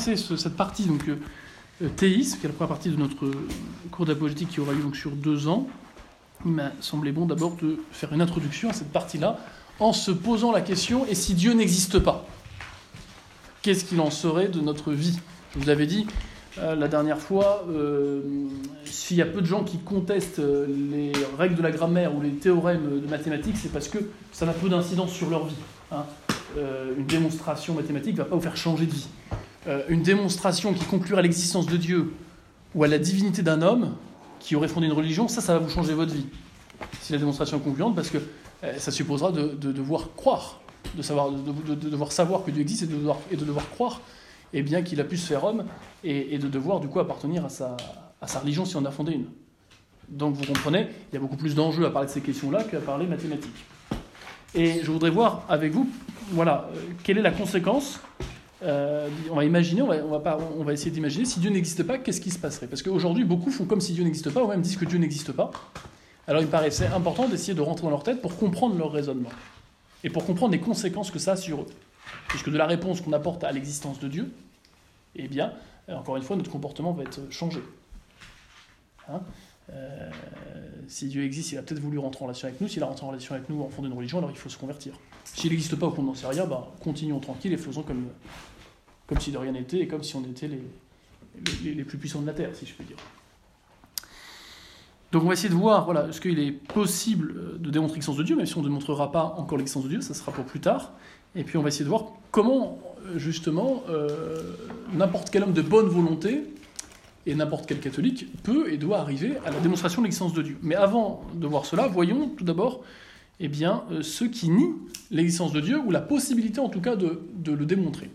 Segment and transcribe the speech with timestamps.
[0.00, 3.30] C'est cette partie donc euh, théisme, qui est la première partie de notre
[3.90, 5.68] cours d'apologétique qui aura lieu donc sur deux ans.
[6.46, 9.38] Il m'a semblé bon d'abord de faire une introduction à cette partie-là
[9.78, 12.26] en se posant la question et si Dieu n'existe pas,
[13.60, 15.18] qu'est-ce qu'il en serait de notre vie?
[15.54, 16.06] Je vous avais dit
[16.58, 18.22] euh, la dernière fois, euh,
[18.86, 22.30] s'il y a peu de gens qui contestent les règles de la grammaire ou les
[22.30, 23.98] théorèmes de mathématiques, c'est parce que
[24.32, 25.60] ça n'a peu d'incidence sur leur vie.
[25.92, 26.06] Hein.
[26.96, 29.08] une démonstration mathématique ne va pas vous faire changer de vie.
[29.66, 32.14] Euh, une démonstration qui conclurait à l'existence de Dieu
[32.74, 33.94] ou à la divinité d'un homme
[34.38, 36.26] qui aurait fondé une religion, ça, ça va vous changer votre vie.
[37.02, 38.18] Si la démonstration est concluante, parce que
[38.64, 40.60] euh, ça supposera de, devoir croire,
[40.94, 44.00] de, savoir, de, devoir savoir que Dieu existe et de devoir, et de devoir croire
[44.52, 45.64] et bien qu'il a pu se faire homme
[46.02, 47.76] et, de devoir du coup appartenir à sa,
[48.20, 49.26] à sa religion si on a fondé une.
[50.08, 52.80] Donc vous comprenez, il y a beaucoup plus d'enjeux à parler de ces questions-là qu'à
[52.80, 53.64] parler mathématiques.
[54.54, 55.88] Et je voudrais voir avec vous,
[56.32, 58.00] voilà, euh, quelle est la conséquence
[58.62, 62.38] euh, on va imaginer, on va, essayer d'imaginer, si Dieu n'existe pas, qu'est-ce qui se
[62.38, 62.66] passerait?
[62.66, 65.32] Parce qu'aujourd'hui, beaucoup font comme si Dieu n'existe pas, ou même disent que Dieu n'existe
[65.32, 65.50] pas.
[66.26, 69.30] Alors il me paraissait important d'essayer de rentrer dans leur tête pour comprendre leur raisonnement,
[70.04, 71.66] et pour comprendre les conséquences que ça a sur eux.
[72.28, 74.32] Puisque de la réponse qu'on apporte à l'existence de Dieu,
[75.16, 75.52] eh bien,
[75.88, 77.60] euh, encore une fois, notre comportement va être changé.
[79.08, 79.20] Hein?
[79.72, 80.10] Euh,
[80.88, 82.68] si Dieu existe, il a peut-être voulu rentrer en relation avec nous.
[82.68, 84.58] S'il a rentré en relation avec nous en fond d'une religion, alors il faut se
[84.58, 84.94] convertir.
[85.24, 88.08] S'il n'existe pas ou qu'on n'en sait rien, bah, continuons tranquille et faisons comme,
[89.10, 92.32] comme si de rien n'était et comme si on était les, plus puissants de la
[92.32, 92.96] Terre, si je peux dire.
[95.12, 98.16] Donc on va essayer de voir, voilà, est-ce qu'il est possible euh, de démontrer l'existence
[98.16, 100.44] de Dieu, même si on ne démontrera pas encore l'existence de Dieu, ça sera pour
[100.44, 100.92] plus tard.
[101.34, 103.82] Et puis on va essayer de voir comment, euh, justement,
[104.94, 106.44] n'importe quel homme de bonne volonté
[107.26, 110.56] et n'importe quel catholique peut et doit arriver à la démonstration de l'existence de Dieu.
[110.62, 112.82] Mais avant de voir cela, voyons tout d'abord
[113.40, 114.76] eh bien, euh, ceux qui nient
[115.10, 118.10] l'existence de Dieu, ou la possibilité en tout cas de, le démontrer.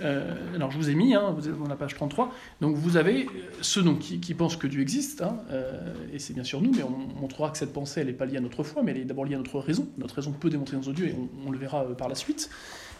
[0.00, 2.96] Euh, alors je vous ai mis, hein, vous êtes dans la page 33, donc vous
[2.96, 3.26] avez
[3.60, 6.82] ceux donc, qui, pensent que Dieu existe, hein, euh, et c'est bien sûr nous, mais
[6.82, 9.04] on montrera que cette pensée, elle n'est pas liée à notre foi, mais elle est
[9.04, 9.88] d'abord liée à notre raison.
[9.98, 11.14] Notre raison peut démontrer de Dieu, et
[11.46, 12.50] on, le verra par la suite.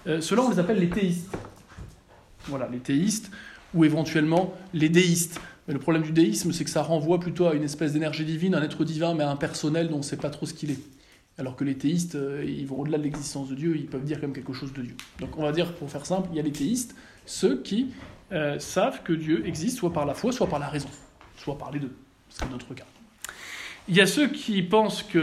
[0.06, 1.30] Ceux-là, on les appelle les théistes.
[2.46, 3.30] Voilà, les théistes,
[3.74, 5.40] ou éventuellement les déistes.
[5.68, 8.54] Mais le problème du déisme, c'est que ça renvoie plutôt à une espèce d'énergie divine,
[8.54, 10.70] un être divin, mais à un personnel dont on ne sait pas trop ce qu'il
[10.70, 10.80] est.
[11.40, 14.20] Alors que les théistes, euh, ils vont au-delà de l'existence de Dieu, ils peuvent dire
[14.20, 14.94] comme quelque chose de Dieu.
[15.20, 17.94] Donc on va dire, pour faire simple, il y a les théistes, ceux qui
[18.30, 20.90] euh, savent que Dieu existe soit par la foi, soit par la raison,
[21.38, 21.92] soit par les deux.
[22.28, 22.84] C'est notre cas.
[23.88, 25.18] Il y a ceux qui pensent que.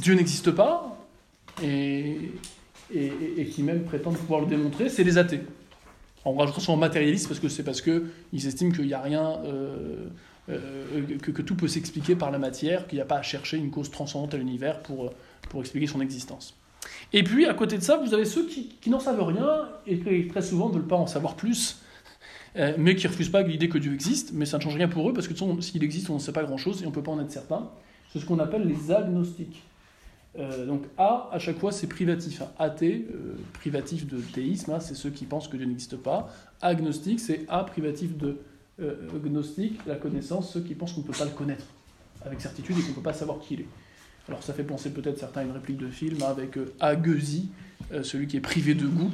[0.00, 0.98] Dieu n'existe pas
[1.62, 2.32] et,
[2.90, 5.40] qui même prétendent pouvoir le démontrer, c'est les athées.
[6.26, 10.08] On rajoute son matérialiste parce que c'est parce qu'ils estiment qu'il n'y a rien, euh,
[10.48, 13.70] euh, que, tout peut s'expliquer par la matière, qu'il n'y a pas à chercher une
[13.70, 15.12] cause transcendante à l'univers pour,
[15.48, 16.54] pour expliquer son existence.
[17.12, 20.28] Et puis, à côté de ça, vous avez ceux qui, n'en savent rien et qui
[20.28, 21.80] très souvent ne veulent pas en savoir plus,
[22.56, 25.08] euh, mais qui refusent pas l'idée que Dieu existe, mais ça ne change rien pour
[25.08, 27.12] eux parce que s'il existe, on ne sait pas grand-chose et on ne peut pas
[27.12, 27.70] en être certain.
[28.12, 29.62] C'est ce qu'on appelle les agnostiques.
[30.38, 32.42] Euh, donc A, à chaque fois, c'est privatif.
[32.42, 32.48] Hein.
[32.58, 36.28] Athée, euh, privatif de théisme, hein, c'est ceux qui pensent que Dieu n'existe pas.
[36.60, 38.38] Agnostique, c'est A, privatif de
[38.80, 41.64] euh, gnostique, la connaissance, ceux qui pensent qu'on ne peut pas le connaître
[42.24, 43.68] avec certitude et qu'on ne peut pas savoir qui il est.
[44.28, 47.50] Alors ça fait penser peut-être certains à une réplique de film avec Aguesi,
[48.02, 49.12] celui qui est privé de goût.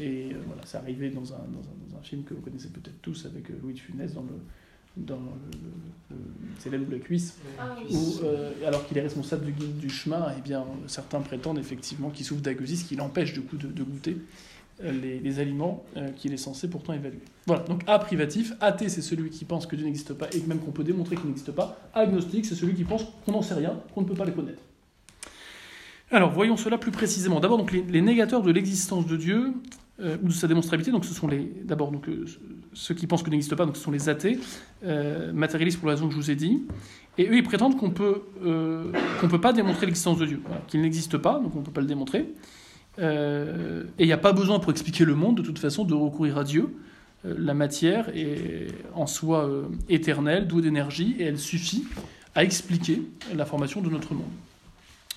[0.00, 3.50] et voilà, c'est arrivé dans un, dans, un, film que vous connaissez peut-être tous avec
[3.62, 4.38] Louis de Funès dans le
[4.96, 7.76] dans le, ou la cuisse, ah
[8.22, 12.10] euh, alors qu'il est responsable du guide du chemin, et eh bien, certains prétendent effectivement
[12.10, 14.16] qu'il souffre d'agueusie, ce qui l'empêche du coup de, goûter
[14.82, 14.92] euh,
[15.22, 17.20] les, aliments euh, qu'il est censé pourtant évaluer.
[17.46, 20.58] Voilà, donc A privatif, athée c'est celui qui pense que Dieu n'existe pas et même
[20.58, 23.80] qu'on peut démontrer qu'il n'existe pas, agnostique c'est celui qui pense qu'on n'en sait rien,
[23.94, 24.62] qu'on ne peut pas les connaître.
[26.10, 27.40] Alors voyons cela plus précisément.
[27.40, 29.52] D'abord donc les, négateurs de l'existence de Dieu
[30.00, 32.08] ou de sa démonstrabilité, donc ce sont les d'abord donc
[32.72, 34.38] ceux qui pensent que n'existe pas, donc ce sont les athées,
[34.84, 36.62] euh, matérialistes pour la raison que je vous ai dit.
[37.18, 41.18] Et eux, ils prétendent qu'on peut, euh, peut pas démontrer l'existence de Dieu, qu'il n'existe
[41.18, 42.32] pas, donc on ne peut pas le démontrer.
[43.00, 45.94] Euh, et il n'y a pas besoin pour expliquer le monde, de toute façon, de
[45.94, 46.74] recourir à Dieu.
[47.24, 49.48] Euh, la matière est en soi
[49.88, 51.84] éternelle, douée d'énergie, et elle suffit
[52.34, 53.02] à expliquer
[53.34, 54.30] la formation de notre monde.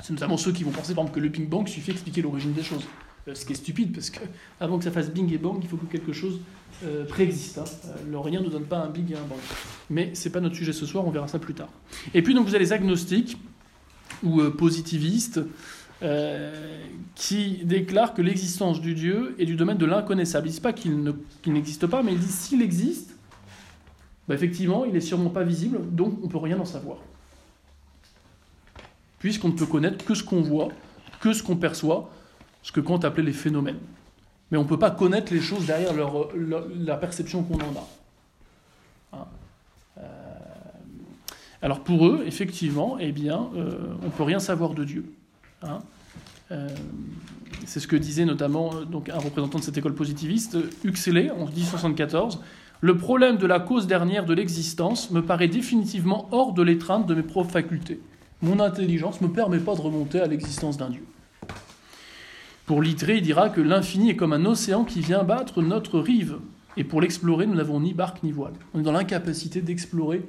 [0.01, 2.21] C'est notamment ceux qui vont penser, par exemple, que le Big Bang suffit à expliquer
[2.21, 2.85] l'origine des choses.
[3.33, 5.86] Ce qui est stupide, parce qu'avant que ça fasse bing et bang, il faut que
[5.86, 6.41] quelque chose
[6.83, 7.57] euh, préexiste.
[7.57, 7.63] Hein.
[7.86, 9.39] Euh, le rien ne donne pas un big et un bang.
[9.89, 11.69] Mais ce n'est pas notre sujet ce soir, on verra ça plus tard.
[12.13, 13.38] Et puis donc vous avez les agnostiques
[14.24, 14.41] ou
[16.03, 16.83] euh,
[17.15, 20.47] qui déclarent que l'existence du Dieu est du domaine de l'inconnaissable.
[20.47, 23.15] Ils ne disent pas qu'il n'existe pas, mais ils disent s'il existe,
[24.27, 26.97] bah, effectivement, il n'est sûrement pas visible, donc on ne peut rien en savoir.
[29.19, 30.69] Puisqu'on ne peut connaître que ce qu'on voit,
[31.21, 32.11] que ce qu'on perçoit,
[32.63, 33.79] ce que Kant appelait les phénomènes.
[34.51, 35.94] mais on ne peut pas connaître les choses derrière
[36.79, 37.88] la perception qu'on en a.
[39.13, 39.25] Hein.
[40.00, 40.01] Euh,
[41.61, 45.05] alors pour eux, effectivement, eh bien, euh, on ne peut rien savoir de Dieu.
[45.63, 45.80] Hein.
[46.51, 46.68] Euh,
[47.65, 52.39] c'est ce que disait notamment donc, un représentant de cette école positiviste, Huxley, en 1874.
[52.81, 57.15] Le problème de la cause dernière de l'existence me paraît définitivement hors de l'étreinte de
[57.15, 58.01] mes propres facultés.
[58.42, 61.04] Mon intelligence ne me permet pas de remonter à l'existence d'un Dieu.
[62.65, 66.38] Pour Littré, il dira que l'infini est comme un océan qui vient battre notre rive.
[66.75, 68.54] Et pour l'explorer, nous n'avons ni barque ni voile.
[68.74, 70.21] On est dans l'incapacité d'explorer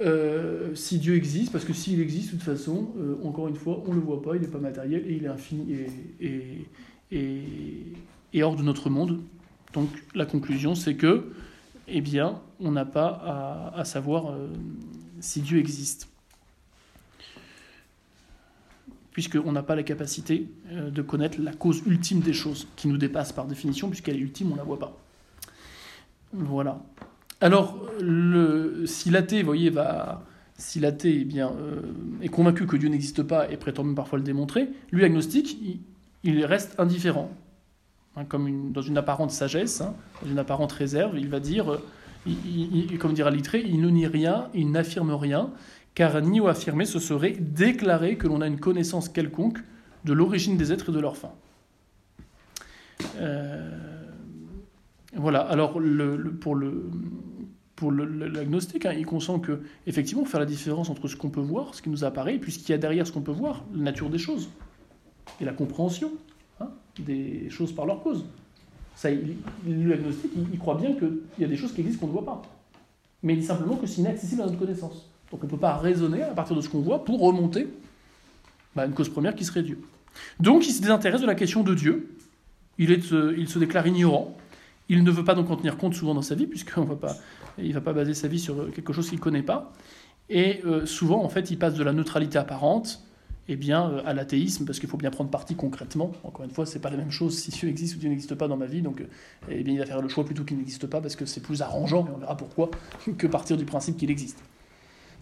[0.00, 3.82] euh, si Dieu existe, parce que s'il existe, de toute façon, euh, encore une fois,
[3.86, 5.76] on ne le voit pas, il n'est pas matériel et il est infini
[6.20, 6.66] et,
[8.32, 9.20] et, hors de notre monde.
[9.74, 11.32] Donc la conclusion, c'est que,
[11.88, 14.48] eh bien, on n'a pas à, savoir euh,
[15.20, 16.08] si Dieu existe,
[19.12, 23.32] puisqu'on n'a pas la capacité de connaître la cause ultime des choses, qui nous dépasse
[23.32, 24.98] par définition, puisqu'elle est ultime, on ne la voit pas.
[26.32, 26.80] Voilà.
[27.42, 27.76] Alors,
[28.86, 30.24] si l'athée, voyez, va,
[30.56, 31.80] si l'athée eh bien, euh,
[32.22, 35.58] est convaincu que Dieu n'existe pas et prétend même parfois le démontrer, lui, agnostique,
[36.22, 37.30] il reste indifférent.
[38.14, 42.98] Hein, comme dans une apparente sagesse, hein, dans une apparente réserve, il va dire, euh,
[43.00, 45.50] comme dira Littré, il ne nie rien, il n'affirme rien,
[45.94, 49.58] car ni ou affirmer, ce serait déclarer que l'on a une connaissance quelconque
[50.04, 51.32] de l'origine des êtres et de leur fin.
[53.16, 53.91] Euh,
[55.14, 55.78] voilà, alors
[56.40, 56.90] pour le
[57.76, 61.74] pour l'agnostique, hein, il consent que effectivement faire la différence entre ce qu'on peut voir,
[61.74, 63.64] ce qui nous apparaît, et puis ce qu'il y a derrière ce qu'on peut voir,
[63.74, 64.50] la nature des choses
[65.40, 66.12] et la compréhension
[66.98, 68.24] des choses par leur cause.
[68.94, 72.24] Ça, l'agnostique, il, croit bien qu'il y a des choses qui existent qu'on ne voit
[72.24, 72.42] pas.
[73.22, 75.08] Mais il dit simplement que c'est inaccessible à notre connaissance.
[75.30, 77.68] Donc on ne peut pas raisonner à partir de ce qu'on voit pour remonter
[78.76, 79.80] bah, une cause première qui serait Dieu.
[80.38, 82.14] Donc il se désintéresse de la question de Dieu.
[82.78, 84.36] Il, euh, il se déclare ignorant.
[84.88, 87.80] Il ne veut pas donc en tenir compte souvent dans sa vie, puisqu'il ne va,
[87.80, 89.72] pas, baser sa vie sur quelque chose qu'il ne connaît pas.
[90.28, 93.02] Et euh, souvent, en fait, il passe de la neutralité apparente
[93.48, 96.12] eh bien, euh, à l'athéisme, parce qu'il faut bien prendre parti concrètement.
[96.24, 98.48] Encore une fois, c'est pas la même chose si Dieu existe ou Dieu n'existe pas
[98.48, 99.06] dans ma vie, donc euh,
[99.48, 101.62] eh bien, il va faire le choix plutôt qu'il n'existe pas, parce que c'est plus
[101.62, 102.70] arrangeant, et on verra pourquoi,
[103.18, 104.38] que partir du principe qu'il existe.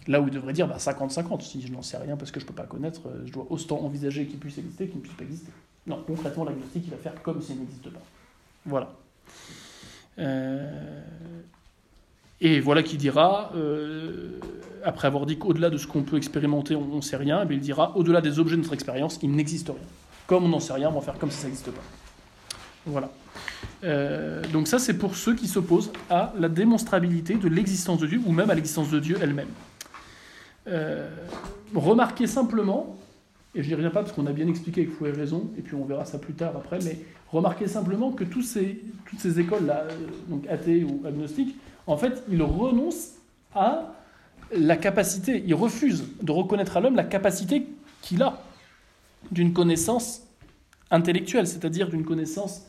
[0.06, 2.44] Là où il devrait dire 50-50, bah, si je n'en sais rien parce que je
[2.44, 5.14] ne peux pas connaître, euh, je dois autant envisager qu'il puisse exister qu'il ne puisse
[5.14, 5.50] pas exister.
[5.86, 8.02] Non, concrètement, l'agnostique, il va faire comme s'il n'existe pas.
[8.66, 8.92] Voilà.
[12.42, 13.52] Et voilà qui dira,
[14.84, 17.60] après avoir dit qu'au-delà de ce qu'on peut expérimenter, on ne sait rien, eh il
[17.60, 19.78] dira au-delà des objets de notre expérience, il n'existe rien.
[20.26, 21.82] Comme on n'en sait rien, on va faire comme si ça n'existe pas.
[22.86, 23.10] Voilà.
[23.84, 28.20] Euh, donc ça, c'est pour ceux qui s'opposent à la démonstrabilité de l'existence de Dieu,
[28.24, 29.48] ou même à l'existence de Dieu elle-même.
[30.68, 31.08] Euh,
[31.74, 32.96] remarquez simplement,
[33.54, 35.74] et je n'y reviens pas parce qu'on a bien expliqué avec Fouet raison, et puis
[35.74, 36.98] on verra ça plus tard après, mais
[37.30, 39.96] remarquez simplement que toutes ces écoles-là, euh,
[40.28, 41.56] donc athées ou agnostiques,
[41.86, 43.14] en fait, ils renoncent
[43.54, 43.94] à
[44.52, 47.66] la capacité, il refuse de reconnaître à l'homme la capacité
[48.02, 48.42] qu'il a
[49.30, 50.22] d'une connaissance
[50.90, 52.66] intellectuelle, c'est-à-dire d'une connaissance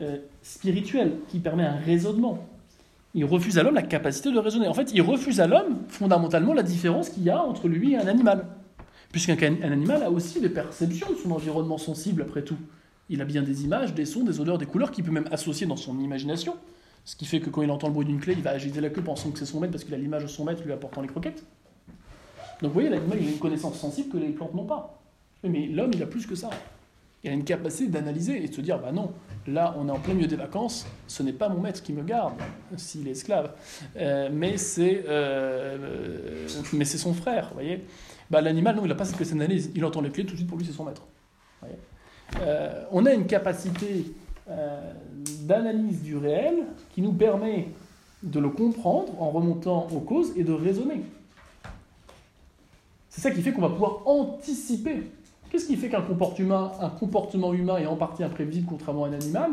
[0.00, 2.46] euh, spirituelle qui permet un raisonnement.
[3.14, 4.68] Il refuse à l'homme la capacité de raisonner.
[4.68, 7.98] En fait, il refuse à l'homme fondamentalement la différence qu'il y a entre lui et
[7.98, 8.46] un animal.
[9.12, 12.56] Puisqu'un animal a aussi des perceptions de son environnement sensible, après tout.
[13.10, 15.66] Il a bien des images, des sons, des odeurs, des couleurs qu'il peut même associer
[15.66, 16.56] dans son imagination.
[17.04, 18.88] Ce qui fait que quand il entend le bruit d'une clé, il va agiter la
[18.88, 21.02] queue pensant que c'est son maître parce qu'il a l'image de son maître lui apportant
[21.02, 21.44] les croquettes.
[22.62, 25.02] Donc vous voyez, l'animal, il a une connaissance sensible que les plantes n'ont pas.
[25.42, 26.48] Mais l'homme, il a plus que ça.
[27.24, 29.12] Il a une capacité d'analyser et de se dire, bah non,
[29.46, 32.02] là, on est en plein milieu des vacances, ce n'est pas mon maître qui me
[32.02, 32.34] garde,
[32.76, 33.52] s'il est esclave,
[33.96, 37.84] euh, mais c'est euh, mais c'est son frère, vous voyez.
[38.32, 39.70] Bah, L'animal, non, il n'a pas cette d'analyse.
[39.74, 41.02] Il entend les clés, tout de suite, pour lui, c'est son maître.
[42.40, 44.06] Euh, on a une capacité
[44.48, 44.92] euh,
[45.42, 47.68] d'analyse du réel qui nous permet
[48.22, 51.02] de le comprendre en remontant aux causes et de raisonner.
[53.10, 55.10] C'est ça qui fait qu'on va pouvoir anticiper.
[55.50, 59.50] Qu'est-ce qui fait qu'un comportement, comportement humain est en partie imprévisible contrairement à un animal?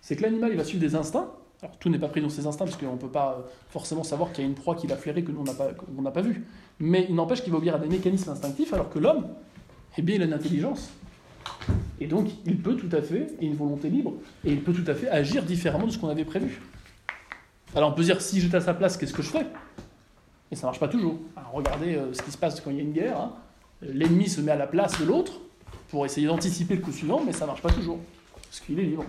[0.00, 1.30] C'est que l'animal il va suivre des instincts.
[1.62, 4.32] Alors tout n'est pas pris dans ses instincts parce qu'on ne peut pas forcément savoir
[4.32, 6.44] qu'il y a une proie qui va flairer que nous on n'a pas, pas vu.
[6.78, 9.26] Mais il n'empêche qu'il va obéir à des mécanismes instinctifs alors que l'homme,
[9.96, 10.90] eh bien il a une intelligence.
[12.00, 14.84] Et donc, il peut tout à fait, et une volonté libre, et il peut tout
[14.90, 16.60] à fait agir différemment de ce qu'on avait prévu.
[17.74, 19.46] Alors on peut dire, si j'étais à sa place, qu'est-ce que je ferais?
[20.50, 21.18] Et ça ne marche pas toujours.
[21.52, 23.18] regardez euh, ce qui se passe quand il y a une guerre.
[23.18, 23.32] Hein.
[23.82, 25.40] L'ennemi se met à la place de l'autre
[25.88, 27.98] pour essayer d'anticiper le coup suivant, mais ça ne marche pas toujours,
[28.32, 29.04] parce qu'il est libre.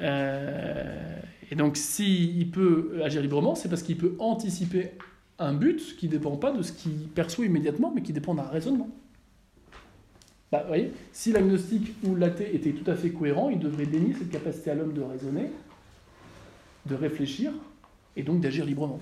[0.00, 1.18] Euh,
[1.50, 4.92] et donc, s'il peut agir librement, c'est parce qu'il peut anticiper
[5.38, 8.42] un but qui ne dépend pas de ce qu'il perçoit immédiatement, mais qui dépend d'un
[8.42, 8.88] raisonnement.
[10.50, 14.14] Bah, vous voyez, si l'agnostique ou l'athée était tout à fait cohérent, il devrait dénier
[14.14, 15.50] cette capacité à l'homme de raisonner,
[16.86, 17.52] de réfléchir,
[18.16, 19.00] et donc d'agir librement.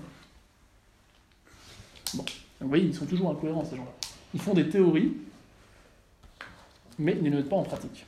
[2.13, 2.25] Bon,
[2.59, 3.93] vous voyez, ils sont toujours incohérents, ces gens-là.
[4.33, 5.13] Ils font des théories,
[6.97, 8.05] mais ils ne les mettent pas en pratique.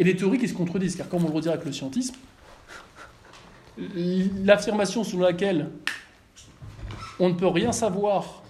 [0.00, 2.14] Et des théories qui se contredisent, car comme on le redira avec le scientisme,
[3.76, 5.70] l'affirmation selon laquelle
[7.18, 8.42] on ne peut rien savoir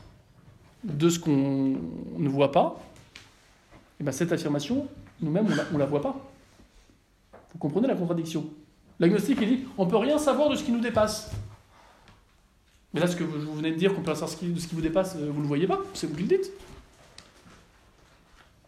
[0.84, 1.76] de ce qu'on
[2.16, 3.66] ne voit pas, et
[3.98, 4.86] eh bien cette affirmation,
[5.20, 6.30] nous-mêmes, on ne la, voit pas.
[7.52, 8.46] Vous comprenez la contradiction?
[9.00, 11.32] L'agnostique, il dit on ne peut rien savoir de ce qui nous dépasse.
[12.94, 14.80] Mais là, ce que vous venez de dire, qu'on peut savoir de ce qui vous
[14.80, 16.52] dépasse, euh, vous ne le voyez pas, c'est vous qui le dites.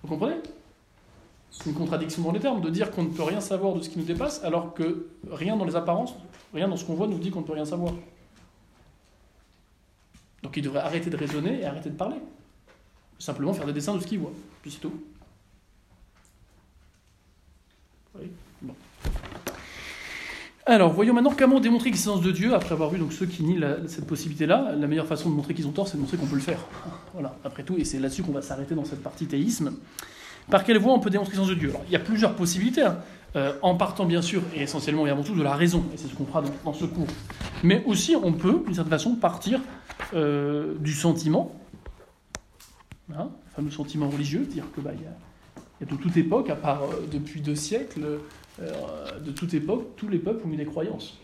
[0.02, 0.34] Vous comprenez?
[1.52, 3.90] C'est une contradiction dans les termes, de dire qu'on ne peut rien savoir de ce
[3.90, 6.14] qui nous dépasse, alors que rien dans les apparences,
[6.54, 7.92] rien dans ce qu'on voit nous dit qu'on ne peut rien savoir.
[10.42, 12.16] Donc il devrait arrêter de raisonner et arrêter de parler.
[13.18, 14.32] Simplement faire des dessins de ce qu'il voit.
[14.62, 14.92] Puis c'est tout.
[20.64, 23.60] Alors, voyons maintenant comment démontrer l'existence de Dieu, après avoir vu donc ceux qui nient
[23.88, 24.74] cette possibilité-là.
[24.76, 26.60] La meilleure façon de montrer qu'ils ont tort, c'est de montrer qu'on peut le faire.
[27.12, 29.74] Voilà, après tout, et c'est là-dessus qu'on va s'arrêter dans cette partie théisme.
[30.50, 31.72] Par quelle voie on peut démontrer l'existence de Dieu?
[31.86, 32.98] Il y a plusieurs possibilités, hein.
[33.36, 36.08] euh, en partant bien sûr, et essentiellement et avant tout, de la raison, et c'est
[36.08, 37.06] ce qu'on fera dans, ce cours.
[37.62, 39.60] Mais aussi, on peut, d'une certaine façon, partir
[40.14, 41.52] euh, du sentiment,
[43.16, 46.82] hein, le fameux sentiment religieux, dire que bah, y a de toute époque, à part
[46.84, 48.20] euh, depuis deux siècles,
[48.60, 51.18] de toute époque, tous les peuples ont mis des croyances.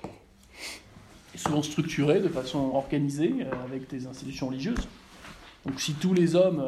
[1.34, 3.32] Et souvent structurées de façon organisée,
[3.66, 4.88] avec des institutions religieuses.
[5.66, 6.64] Donc si tous les hommes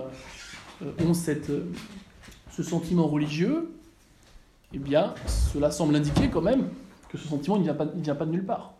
[1.02, 1.50] ont cette,
[2.62, 3.72] ce sentiment religieux,
[4.74, 6.68] eh bien, cela semble indiquer quand même
[7.08, 8.74] que ce sentiment ne vient, pas, de nulle part.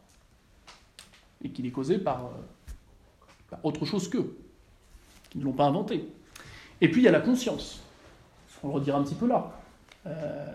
[1.43, 2.31] Et qu'il est causé par,
[3.49, 4.37] par autre chose qu'eux,
[5.31, 6.07] qui ne l'ont pas inventé.
[6.83, 7.81] Et puis il y a la conscience
[8.63, 9.59] on le redira un petit peu là.
[10.07, 10.47] Euh,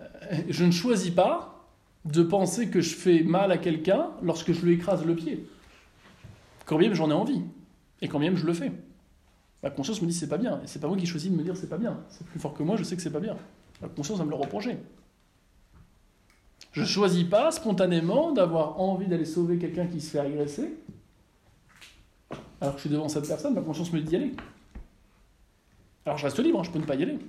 [0.47, 1.65] je ne choisis pas
[2.05, 5.49] de penser que je fais mal à quelqu'un lorsque je lui écrase le pied.
[6.65, 7.41] Quand même j'en ai envie,
[8.03, 8.71] et quand même je le fais.
[9.65, 11.43] Ma conscience me dit c'est pas bien, et c'est pas moi qui choisis de me
[11.43, 11.99] dire c'est pas bien.
[12.07, 13.35] C'est plus fort que moi, je sais que c'est pas bien.
[13.81, 14.77] Ma conscience va me le reprocher.
[16.71, 20.77] Je choisis pas spontanément d'avoir envie d'aller sauver quelqu'un qui se fait agresser,
[22.61, 24.31] alors que je suis devant cette personne, ma conscience me dit d'y aller.
[26.05, 27.19] Alors je reste libre, hein, je peux ne pas y aller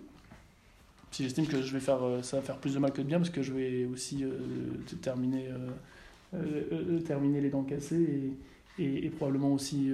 [1.16, 3.06] si j'estime que je vais faire, euh, ça va faire plus de mal que de
[3.06, 4.32] bien, parce que je vais aussi euh,
[5.00, 5.48] terminer,
[6.34, 8.34] euh, terminer les dents cassées
[8.78, 9.90] et, probablement aussi,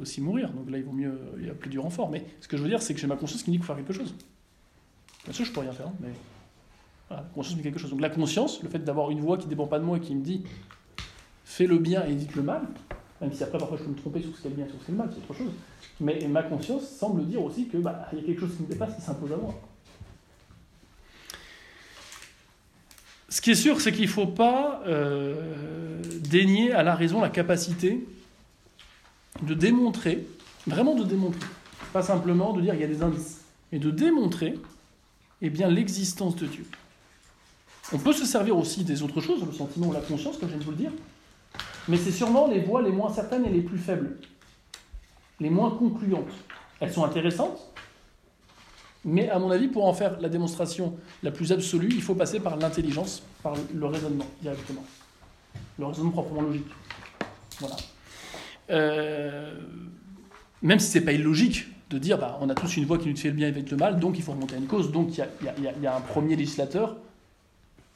[0.00, 0.50] aussi mourir.
[0.52, 2.10] Donc là, il vaut mieux, il y a plus du renfort.
[2.10, 3.66] Mais ce que je veux dire, c'est que j'ai ma conscience qui me dit qu'il
[3.66, 4.14] faut faire quelque chose.
[5.24, 6.08] Bien sûr, je peux rien faire, mais
[7.10, 7.90] la conscience me dit quelque chose.
[7.90, 10.00] Donc la conscience, le fait d'avoir une voix qui ne dépend pas de moi et
[10.00, 10.44] qui me dit
[11.44, 12.62] fais le bien et évite le mal,
[13.20, 14.78] même si après parfois je peux me tromper sur ce qui est bien et sur
[14.80, 15.52] ce qui est mal, c'est autre chose.
[16.00, 18.94] Mais ma conscience semble dire aussi que bah, y a quelque chose qui me dépasse
[18.94, 19.54] qui s'impose à moi.
[23.28, 25.34] Ce qui est sûr, c'est qu'il ne faut pas euh,
[26.20, 28.06] dénier à la raison la capacité
[29.42, 30.26] de démontrer,
[30.66, 31.46] vraiment de démontrer,
[31.92, 34.54] pas simplement de dire il y a des indices, mais de démontrer
[35.42, 36.64] eh bien, l'existence de Dieu.
[37.92, 40.54] On peut se servir aussi des autres choses, le sentiment ou la conscience, comme je
[40.54, 40.92] viens de vous le dire,
[41.86, 44.16] mais c'est sûrement les voies les moins certaines et les plus faibles,
[45.38, 46.32] les moins concluantes.
[46.80, 47.58] Elles sont intéressantes,
[49.04, 52.40] mais à mon avis, pour en faire la démonstration la plus absolue, il faut passer
[52.40, 54.84] par l'intelligence, par le raisonnement directement.
[55.78, 56.66] Le raisonnement proprement logique.
[57.60, 57.76] Voilà.
[58.70, 59.54] Euh,
[60.62, 63.08] même si ce n'est pas illogique de dire bah, on a tous une voix qui
[63.08, 64.92] nous fait le bien et le mal, donc il faut remonter à une cause.
[64.92, 66.96] Donc il y, a, un premier législateur,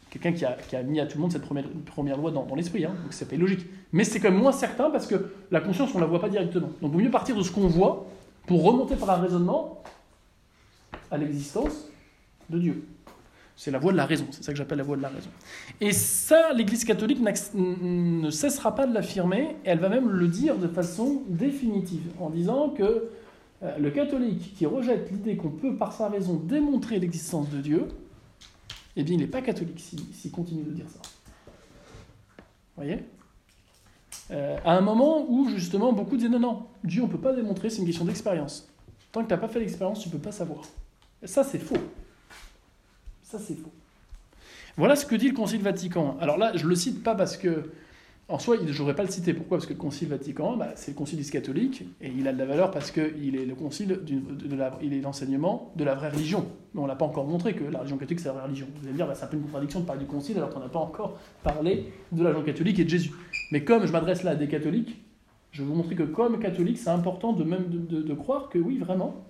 [0.09, 0.45] quelqu'un qui
[0.77, 2.85] a, mis à tout le monde cette première, première loi dans, l'esprit.
[2.85, 3.67] Hein, donc c'est pas illogique.
[3.93, 6.29] Mais c'est quand même moins certain parce que la conscience, on ne la voit pas
[6.29, 6.71] directement.
[6.81, 8.07] Donc il vaut mieux partir de ce qu'on voit
[8.47, 9.83] pour remonter par un raisonnement
[11.13, 11.89] à l'existence
[12.51, 12.85] de Dieu.
[13.55, 15.29] C'est la voie de la raison, c'est ça que j'appelle la voie de la raison.
[15.81, 17.21] Et ça, l'Église catholique
[17.55, 22.71] ne cessera pas de l'affirmer, elle va même le dire de façon définitive, en disant
[22.71, 23.11] que
[23.63, 27.89] euh, le catholique qui rejette l'idée qu'on peut par sa raison démontrer l'existence de Dieu,
[28.97, 31.01] eh bien il n'est pas catholique s'il continue de dire ça.
[32.75, 33.05] Vous voyez?
[34.31, 37.35] Euh, À un moment où justement beaucoup disaient non, non, Dieu on ne peut pas
[37.35, 38.69] démontrer, c'est une question d'expérience.
[39.13, 40.65] Tant que tu n'as pas fait l'expérience, tu ne peux pas savoir.
[41.25, 41.77] Ça, c'est faux.
[43.23, 43.73] Ça, c'est faux.
[44.77, 46.17] Voilà ce que dit le Concile Vatican.
[46.21, 47.71] Alors là, je ne le cite pas parce que,
[48.29, 49.35] en soi, je n'aurais pas le citer.
[49.35, 49.59] Pourquoi?
[49.59, 52.47] Parce que le Concile Vatican, bah, c'est le Concile catholique, et il a de la
[52.47, 56.47] valeur parce qu'il est le Concile, de, la, l'enseignement de la vraie religion.
[56.75, 58.67] Mais on n'a pas encore montré que la religion catholique, c'est la vraie religion.
[58.75, 60.51] Vous allez me dire, bah, c'est un peu une contradiction de parler du Concile alors
[60.51, 63.13] qu'on n'a pas encore parlé de la religion catholique et de Jésus.
[63.53, 64.99] Mais comme je m'adresse là à des catholiques,
[65.53, 68.79] je vais vous montrer que comme catholique, c'est important de même de croire que oui,
[68.79, 69.23] vraiment,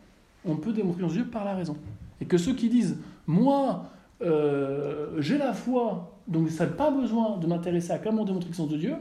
[0.44, 1.76] on peut démontrer nos yeux par la raison.
[2.20, 3.86] Et que ceux qui disent, moi,
[4.22, 8.70] euh, j'ai la foi, donc ça n'a pas besoin de m'intéresser à comment démontrer l'existence
[8.70, 8.94] de Dieu,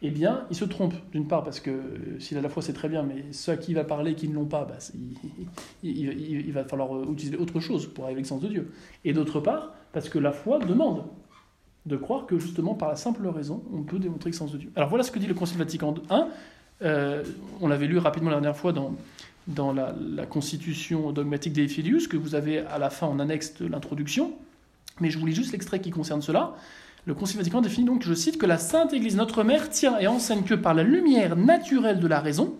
[0.00, 2.72] eh bien, il se trompe, d'une part, parce que euh, s'il a la foi, c'est
[2.72, 4.78] très bien, mais ceux à qui il va parler qui ne l'ont pas, bah,
[5.82, 8.72] il, va falloir euh, utiliser autre chose pour arriver à l'existence de Dieu.
[9.04, 11.04] Et d'autre part, parce que la foi demande
[11.84, 14.70] de croire que, justement, par la simple raison, on peut démontrer l'existence de Dieu.
[14.76, 16.22] Alors voilà ce que dit le Concile Vatican I.
[17.60, 18.94] On l'avait lu rapidement la dernière fois dans,
[19.48, 19.94] dans la,
[20.26, 24.34] constitution dogmatique des Filius, que vous avez à la fin en annexe de l'introduction.
[25.00, 26.54] Mais je vous lis juste l'extrait qui concerne cela.
[27.06, 30.06] Le Concile Vatican définit donc, je cite, que la Sainte Église, notre Mère, tient et
[30.06, 32.54] enseigne que par la lumière naturelle de la raison,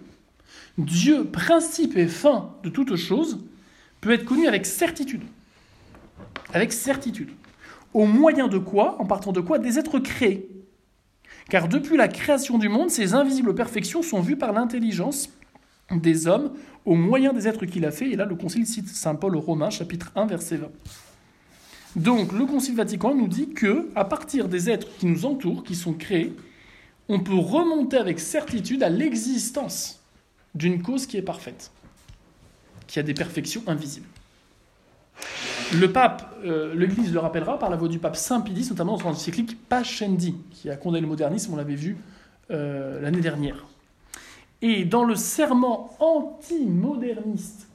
[0.78, 3.40] Dieu, principe et fin de toute chose,
[4.00, 5.22] peut être connu avec certitude.
[6.54, 7.30] Avec certitude.
[7.92, 10.48] Au moyen de quoi En partant de quoi Des êtres créés.
[11.50, 15.28] Car depuis la création du monde, ces invisibles perfections sont vues par l'intelligence
[15.90, 16.52] des hommes
[16.84, 18.10] au moyen des êtres qu'il a fait.
[18.10, 20.68] Et là, le Concile cite Saint Paul aux Romains, chapitre 1, verset 20.
[21.96, 25.74] Donc le Concile Vatican nous dit que à partir des êtres qui nous entourent, qui
[25.74, 26.34] sont créés,
[27.08, 30.00] on peut remonter avec certitude à l'existence
[30.54, 31.70] d'une cause qui est parfaite,
[32.86, 34.06] qui a des perfections invisibles.
[35.74, 39.02] Le pape, euh, l'Église le rappellera par la voix du pape Saint Pidis, notamment dans
[39.02, 41.96] son encyclique Pascendi, qui a condamné le modernisme, on l'avait vu
[42.50, 43.66] euh, l'année dernière.
[44.62, 47.68] Et dans le serment anti-moderniste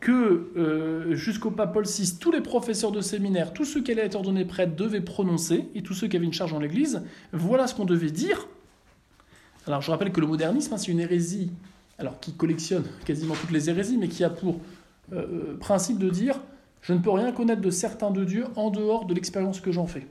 [0.00, 4.06] que euh, jusqu'au pape Paul VI, tous les professeurs de séminaire, tous ceux qui allaient
[4.06, 7.66] être ordonnés prêtres devaient prononcer, et tous ceux qui avaient une charge dans l'Église, voilà
[7.66, 8.48] ce qu'on devait dire.
[9.66, 11.52] Alors je rappelle que le modernisme, hein, c'est une hérésie,
[11.98, 14.58] alors qui collectionne quasiment toutes les hérésies, mais qui a pour
[15.12, 16.40] euh, euh, principe de dire
[16.80, 19.86] je ne peux rien connaître de certain de Dieu en dehors de l'expérience que j'en
[19.86, 20.04] fais.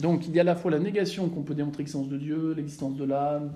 [0.00, 2.54] Donc il y a à la fois la négation qu'on peut démontrer l'existence de Dieu,
[2.56, 3.52] l'existence de l'âme,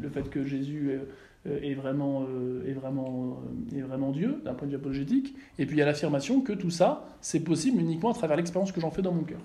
[0.00, 1.00] le fait que Jésus
[1.46, 3.40] euh, est vraiment, euh, est vraiment,
[3.72, 5.34] euh, est vraiment Dieu, d'un point de vue apologétique.
[5.58, 8.70] Et puis il y a l'affirmation que tout ça, c'est possible uniquement à travers l'expérience
[8.70, 9.40] que j'en fais dans mon cœur.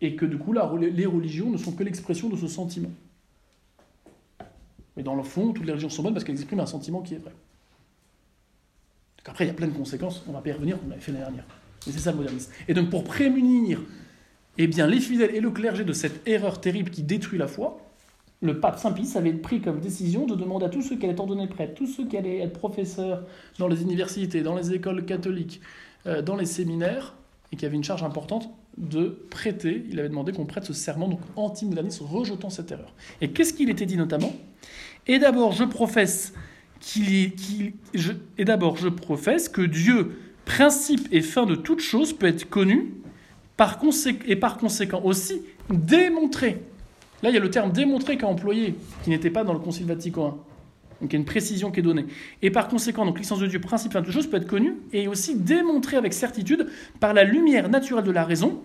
[0.00, 2.90] Et que du coup, les religions ne sont que l'expression de ce sentiment.
[4.96, 7.14] Mais dans le fond, toutes les religions sont bonnes parce qu'elles expriment un sentiment qui
[7.14, 7.32] est vrai.
[9.26, 11.12] Après, il y a plein de conséquences, on va pas y revenir, on l'avait fait
[11.12, 11.44] l'année dernière.
[11.86, 12.50] Mais c'est ça le modernisme.
[12.66, 13.80] Et donc pour prémunir
[14.64, 17.80] eh bien, les fidèles et le clergé de cette erreur terrible qui détruit la foi,
[18.42, 21.46] le pape Saint-Pie avait pris comme décision de demander à tous ceux qui allaient ordonner
[21.46, 23.24] prêtres, tous ceux qui allaient être professeurs
[23.58, 25.60] dans les universités, dans les écoles catholiques,
[26.06, 27.14] euh, dans les séminaires,
[27.52, 29.84] et qui avaient une charge importante, de prêter.
[29.90, 32.94] Il avait demandé qu'on prête ce serment, donc anti-moderniste, rejetant cette erreur.
[33.20, 34.32] Et qu'est-ce qu'il était dit notamment?
[35.06, 36.32] Et d'abord, je professe
[38.38, 42.94] et d'abord, je professe que Dieu, principe et fin de toute chose, peut être connu
[43.60, 43.78] par
[44.26, 46.62] et par conséquent aussi démontré
[47.22, 49.58] Là, il y a le terme démontré qui est employé, qui n'était pas dans le
[49.58, 51.02] Concile Vatican I.
[51.02, 52.06] Donc il y a une précision qui est donnée.
[52.40, 55.08] Et par conséquent, donc l'existence de Dieu, principe de toute chose, peut être connue et
[55.08, 56.68] aussi démontrée avec certitude
[57.00, 58.62] par la lumière naturelle de la raison.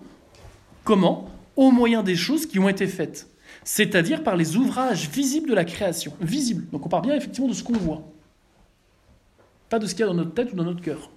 [0.82, 1.28] Comment?
[1.56, 3.28] Au moyen des choses qui ont été faites.
[3.64, 6.14] C'est-à-dire par les ouvrages visibles de la création.
[6.22, 6.64] Visibles.
[6.72, 8.02] Donc on parle bien effectivement de ce qu'on voit.
[9.68, 11.10] Pas de ce qu'il y a dans notre tête ou dans notre cœur.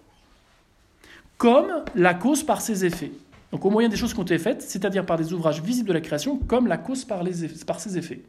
[1.37, 3.13] Comme la cause par ses effets.
[3.51, 5.93] Donc au moyen des choses qui ont été faites, c'est-à-dire par des ouvrages visibles de
[5.93, 8.21] la création, comme la cause par, ses effets.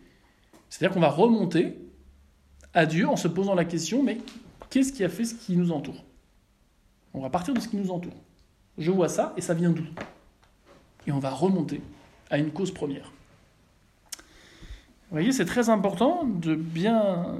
[0.68, 1.78] C'est-à-dire qu'on va remonter
[2.72, 4.18] à Dieu en se posant la question, mais
[4.70, 6.04] qu'est-ce qui a fait ce qui nous entoure?
[7.12, 8.14] On va partir de ce qui nous entoure.
[8.78, 9.84] Je vois ça, et ça vient d'où?
[11.06, 11.82] Et on va remonter
[12.30, 13.12] à une cause première.
[15.10, 17.36] Vous voyez, c'est très important de bien euh,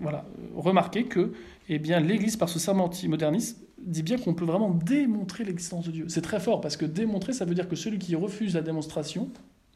[0.00, 0.24] voilà,
[0.56, 1.34] remarquer que
[1.68, 5.90] eh bien, l'Église, par ce serment anti-moderniste, dit bien qu'on peut vraiment démontrer l'existence de
[5.90, 6.08] Dieu.
[6.08, 9.30] C'est très fort parce que démontrer, ça veut dire que celui qui refuse la démonstration,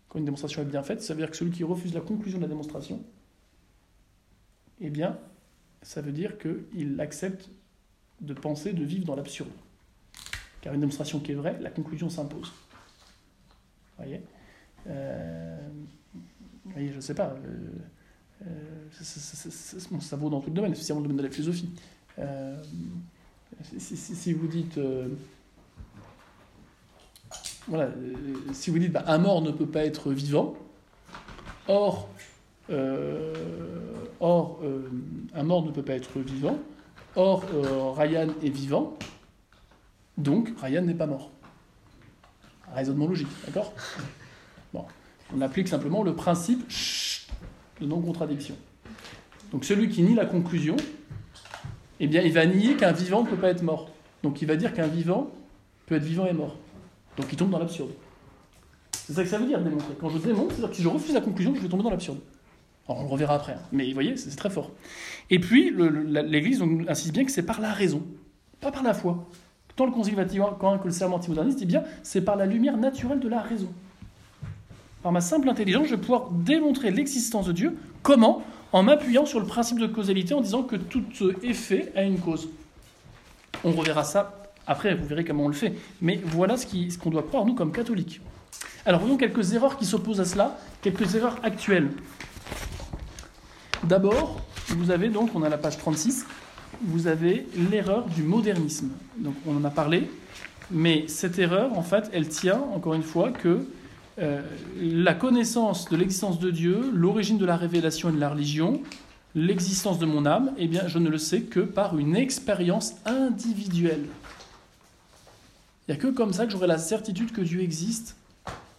[0.08, 2.38] quand une démonstration est bien faite, ça veut dire que celui qui refuse la conclusion
[2.38, 3.02] de la démonstration,
[4.80, 5.18] eh bien,
[5.82, 7.50] ça veut dire qu'il accepte
[8.20, 9.50] de penser, de vivre dans l'absurde.
[10.60, 12.48] Car une démonstration qui est vraie, la conclusion s'impose.
[12.48, 14.20] Vous voyez?
[14.88, 15.58] Euh,
[16.64, 17.34] voyez, je ne sais pas.
[17.44, 18.88] Euh, euh,
[20.00, 21.70] ça, vaut dans tout le domaine, spécialement le domaine de la philosophie.
[23.78, 24.78] Si, vous dites.
[24.78, 25.08] Euh,
[27.72, 27.90] euh,
[28.88, 30.54] bah, un mort ne peut pas être vivant,
[31.68, 32.08] or,
[32.70, 33.34] euh,
[34.18, 34.60] or
[35.34, 36.58] un mort ne peut pas être vivant,
[37.14, 37.44] or
[37.96, 38.98] Ryan est vivant,
[40.18, 41.30] donc Ryan n'est pas mort.
[42.74, 43.72] Raisonnement logique, d'accord?
[45.32, 46.66] On applique simplement le principe
[47.80, 48.56] de non-contradiction.
[49.52, 50.76] Donc celui qui nie la conclusion
[52.00, 53.90] eh bien, il va nier qu'un vivant ne peut pas être mort.
[54.22, 55.30] Donc, il va dire qu'un vivant
[55.86, 56.56] peut être vivant et mort.
[57.16, 57.90] Donc, il tombe dans l'absurde.
[58.92, 59.94] C'est ça que ça veut dire démontrer.
[60.00, 62.18] Quand je démontre, c'est-à-dire que si je refuse la conclusion, je vais tomber dans l'absurde.
[62.88, 63.62] Alors, on le reverra après, hein.
[63.70, 64.70] mais vous voyez, c'est très fort.
[65.28, 68.02] Et puis, l'Église insiste bien que c'est par la raison,
[68.60, 69.28] pas par la foi.
[69.76, 73.20] Tant le Concile Vatican que le serment antimoderniste dit bien, c'est par la lumière naturelle
[73.20, 73.68] de la raison.
[75.02, 77.76] Par ma simple intelligence, je vais pouvoir démontrer l'existence de Dieu.
[78.02, 78.42] Comment?
[78.72, 81.04] En m'appuyant sur le principe de causalité en disant que tout
[81.42, 82.48] effet a une cause.
[83.64, 85.74] On reverra ça après, vous verrez comment on le fait.
[86.00, 88.20] Mais voilà ce qu'on doit croire, nous, comme catholiques.
[88.86, 91.90] Alors, voyons quelques erreurs qui s'opposent à cela, quelques erreurs actuelles.
[93.82, 96.24] D'abord, vous avez donc, on a la page 36,
[96.82, 98.90] vous avez l'erreur du modernisme.
[99.16, 100.08] Donc, on en a parlé,
[100.70, 103.66] mais cette erreur, en fait, elle tient, encore une fois, que
[104.20, 104.42] euh,
[104.78, 108.82] la connaissance de l'existence de Dieu, l'origine de la révélation et de la religion,
[109.34, 114.04] l'existence de mon âme, eh bien, je ne le sais que par une expérience individuelle.
[115.88, 118.16] Il n'y a que comme ça que j'aurai la certitude que Dieu existe,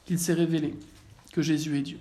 [0.06, 0.76] qu'il s'est révélé,
[1.34, 2.00] que Jésus est Dieu.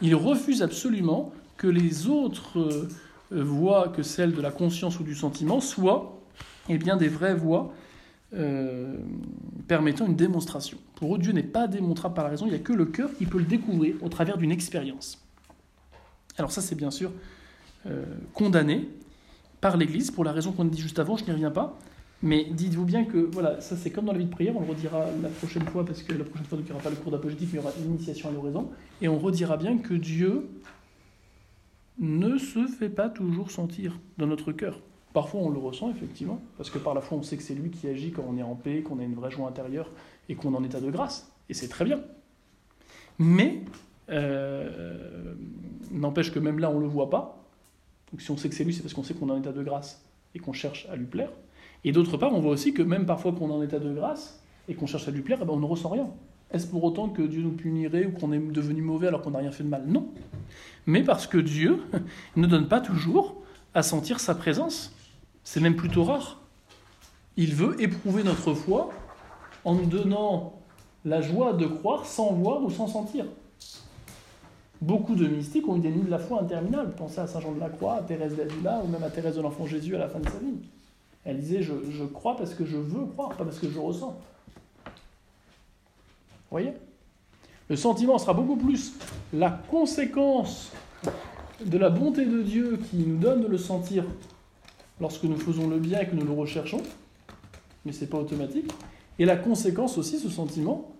[0.00, 2.88] Il refuse absolument que les autres euh,
[3.30, 6.20] voies que celles de la conscience ou du sentiment soient
[6.68, 7.72] eh bien, des vraies voies
[8.34, 8.96] euh,
[9.68, 10.78] permettant une démonstration.
[10.96, 13.14] Pour eux, Dieu n'est pas démontrable par la raison, il n'y a que le cœur
[13.16, 15.24] qui peut le découvrir au travers d'une expérience.
[16.36, 17.12] Alors ça, c'est bien sûr
[17.86, 18.88] euh, condamné
[19.60, 21.78] par l'Église, pour la raison qu'on a dit juste avant, je n'y reviens pas,
[22.22, 24.66] mais dites-vous bien que, voilà, ça c'est comme dans la vie de prière, on le
[24.66, 27.12] redira la prochaine fois, parce que la prochaine fois, il n'y aura pas le cours
[27.12, 28.70] d'apologétique, mais il y aura l'initiation à l'oraison,
[29.00, 30.48] et on redira bien que Dieu
[31.98, 34.80] ne se fait pas toujours sentir dans notre cœur.
[35.14, 37.70] Parfois on le ressent effectivement, parce que par la foi on sait que c'est lui
[37.70, 39.88] qui agit quand on est en paix, qu'on a une vraie joie intérieure
[40.28, 41.30] et qu'on est en état de grâce.
[41.48, 42.00] Et c'est très bien.
[43.18, 43.62] Mais,
[44.10, 45.34] euh,
[45.92, 47.40] n'empêche que même là on ne le voit pas.
[48.10, 49.52] Donc si on sait que c'est lui, c'est parce qu'on sait qu'on est en état
[49.52, 51.30] de grâce et qu'on cherche à lui plaire.
[51.84, 54.42] Et d'autre part, on voit aussi que même parfois qu'on est en état de grâce
[54.68, 56.08] et qu'on cherche à lui plaire, eh ben, on ne ressent rien.
[56.50, 59.38] Est-ce pour autant que Dieu nous punirait ou qu'on est devenu mauvais alors qu'on n'a
[59.38, 59.84] rien fait de mal?
[59.86, 60.08] Non.
[60.86, 61.82] Mais parce que Dieu
[62.36, 63.36] ne donne pas toujours
[63.74, 64.93] à sentir sa présence.
[65.44, 66.40] C'est même plutôt rare.
[67.36, 68.90] Il veut éprouver notre foi
[69.64, 70.54] en nous donnant
[71.04, 73.26] la joie de croire sans voir ou sans sentir.
[74.80, 76.94] Beaucoup de mystiques ont eu des nuits de la foi interminables.
[76.96, 79.42] Pensez à Saint Jean de la Croix, à Thérèse d'Avila ou même à Thérèse de
[79.42, 80.56] l'Enfant Jésus à la fin de sa vie.
[81.24, 84.16] Elle disait je, je, crois parce que je veux croire, pas parce que je ressens.
[84.84, 84.90] Vous
[86.50, 86.72] voyez?
[87.68, 88.92] Le sentiment sera beaucoup plus
[89.32, 90.70] la conséquence
[91.64, 94.04] de la bonté de Dieu qui nous donne de le sentir
[95.00, 96.82] lorsque nous faisons le bien et que nous le recherchons,
[97.84, 98.70] mais ce n'est pas automatique.
[99.18, 100.94] Et la conséquence aussi, ce sentiment,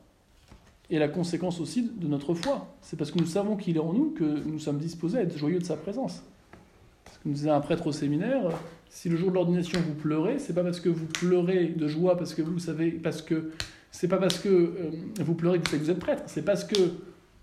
[0.90, 2.66] et la conséquence aussi de notre foi.
[2.82, 5.36] C'est parce que nous savons qu'il est en nous que nous sommes disposés à être
[5.36, 6.22] joyeux de sa présence.
[7.04, 8.50] Parce que nous disait un prêtre au séminaire,
[8.90, 12.16] si le jour de l'ordination vous pleurez, c'est pas parce que vous pleurez de joie,
[12.16, 13.50] parce que vous savez, parce que
[13.90, 16.76] c'est pas parce que euh, vous pleurez que vous êtes prêtre, c'est parce que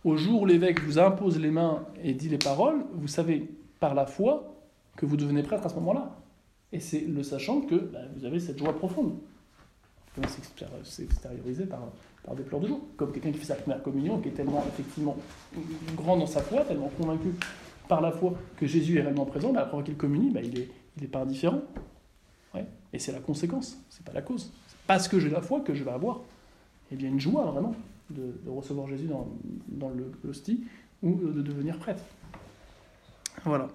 [0.03, 3.93] au jour où l'évêque vous impose les mains et dit les paroles, vous savez par
[3.93, 4.55] la foi
[4.97, 6.15] que vous devenez prêtre à ce moment-là.
[6.73, 9.15] Et c'est le sachant que bah, vous avez cette joie profonde.
[10.83, 11.87] C'est extériorisé par,
[12.23, 12.81] par des pleurs de joie.
[12.97, 15.15] Comme quelqu'un qui fait sa première communion, qui est tellement effectivement
[15.95, 17.33] grand dans sa foi, tellement convaincu
[17.87, 20.69] par la foi que Jésus est réellement présent, bah, après qu'il communie, bah, il n'est
[20.97, 21.61] il est pas indifférent.
[22.53, 22.65] Ouais.
[22.93, 24.51] Et c'est la conséquence, c'est pas la cause.
[24.67, 26.21] C'est parce que j'ai la foi que je vais avoir
[26.91, 27.73] eh bien, une joie vraiment
[28.09, 29.29] de, recevoir Jésus dans,
[29.67, 29.91] dans
[30.23, 30.65] l'hostie
[31.01, 32.03] ou de devenir prêtre.
[33.45, 33.69] Voilà.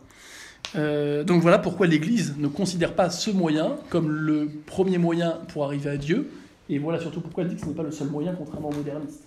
[0.74, 5.64] Euh, donc voilà pourquoi l'Église ne considère pas ce moyen comme le premier moyen pour
[5.64, 6.30] arriver à Dieu,
[6.68, 8.74] et voilà surtout pourquoi elle dit que ce n'est pas le seul moyen, contrairement aux
[8.74, 9.24] modernistes.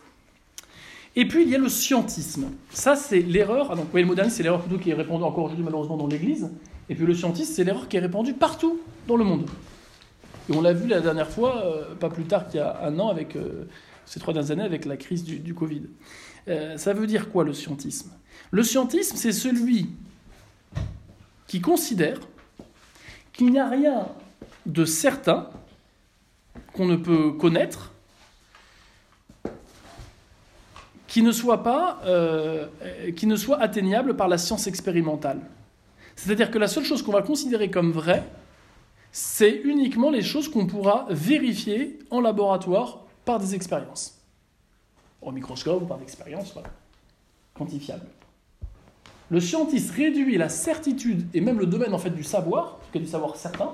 [1.16, 2.48] Et puis il y a le scientisme.
[2.70, 3.70] Ça, c'est l'erreur.
[3.72, 6.50] Ah, donc, le modernisme, c'est l'erreur plutôt qui est répandue encore aujourd'hui, malheureusement, dans l'Église.
[6.88, 9.50] Et puis le scientisme, c'est l'erreur qui est répandue partout dans le monde.
[10.50, 13.00] Et on l'a vu la dernière fois, euh, pas plus tard qu'il y a un
[13.00, 13.66] an, avec euh,
[14.06, 15.84] ces trois dernières années, avec la crise du Covid.
[16.78, 18.12] ça veut dire quoi le scientisme?
[18.52, 19.90] Le scientisme, c'est celui
[21.50, 22.20] qui considère
[23.34, 24.08] qu'il n'y a rien
[24.68, 25.50] de certain
[26.74, 27.92] qu'on ne peut connaître
[31.08, 32.68] qui ne soit pas euh,
[33.16, 35.42] qui ne soit atteignable par la science expérimentale.
[36.16, 38.24] C'est-à-dire que la seule chose qu'on va considérer comme vraie,
[39.12, 44.20] c'est uniquement les choses qu'on pourra vérifier en laboratoire par des expériences.
[45.20, 46.70] Au microscope ou par des expériences voilà,
[47.56, 48.06] quantifiables.
[49.32, 53.00] Le scientiste réduit la certitude et même le domaine en fait du savoir, ce que
[53.00, 53.72] du savoir certain,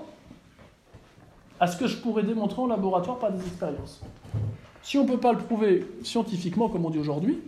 [1.59, 4.01] à ce que je pourrais démontrer en laboratoire par des expériences.
[4.83, 7.39] Si on ne peut pas le prouver scientifiquement, comme on dit aujourd'hui,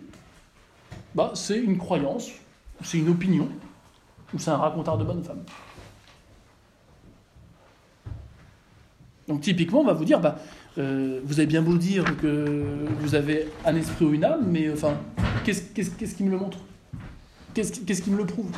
[1.14, 2.30] bah, c'est une croyance,
[2.82, 3.48] c'est une opinion,
[4.32, 5.42] ou c'est un racontard de bonne femme.
[9.28, 10.38] Donc typiquement, on va vous dire, bah,
[10.78, 14.72] euh, vous avez bien beau dire que vous avez un esprit ou une âme, mais
[14.72, 14.96] enfin,
[15.44, 16.58] qu'est-ce qui me le montre?
[17.54, 18.50] Qu'est-ce qui me le prouve?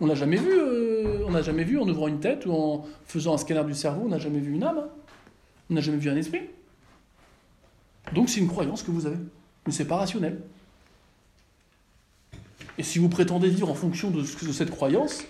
[0.00, 2.86] On n'a jamais vu, euh, on n'a jamais vu en ouvrant une tête ou en
[3.04, 4.78] faisant un scanner du cerveau, on n'a jamais vu une âme.
[4.78, 4.88] Hein.
[5.68, 6.40] On n'a jamais vu un esprit.
[8.14, 9.18] Donc c'est une croyance que vous avez,
[9.66, 10.40] mais c'est pas rationnel.
[12.78, 15.22] Et si vous prétendez vivre en fonction de, cette croyance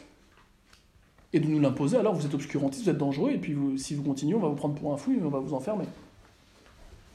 [1.33, 4.05] et de nous l'imposer, alors vous êtes obscurantiste, vous êtes dangereux, et puis si vous
[4.05, 5.85] continuez, on va vous prendre pour un fou et on va vous enfermer.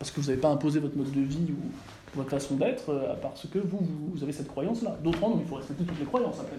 [0.06, 3.16] Parce que vous n'avez pas imposé votre mode de vie ou votre façon d'être euh,
[3.24, 3.80] parce que vous,
[4.14, 5.00] vous avez cette croyance-là.
[5.04, 6.58] D'autres non, il faut respecter toutes les croyances après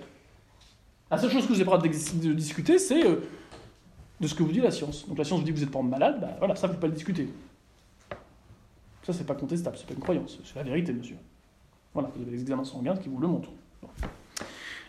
[1.13, 3.21] La seule chose que vous n'avez pas de discuter, c'est euh,
[4.21, 5.07] de ce que vous dit la science.
[5.07, 6.79] Donc la science vous dit que vous n'êtes pas malade, bah, voilà, ça, vous ne
[6.79, 7.29] pouvez pas le discuter.
[9.05, 11.17] Ça, c'est pas contestable, c'est pas une croyance, c'est la vérité, monsieur.
[11.95, 13.51] Voilà, vous avez les examens sanguins qui vous le montrent.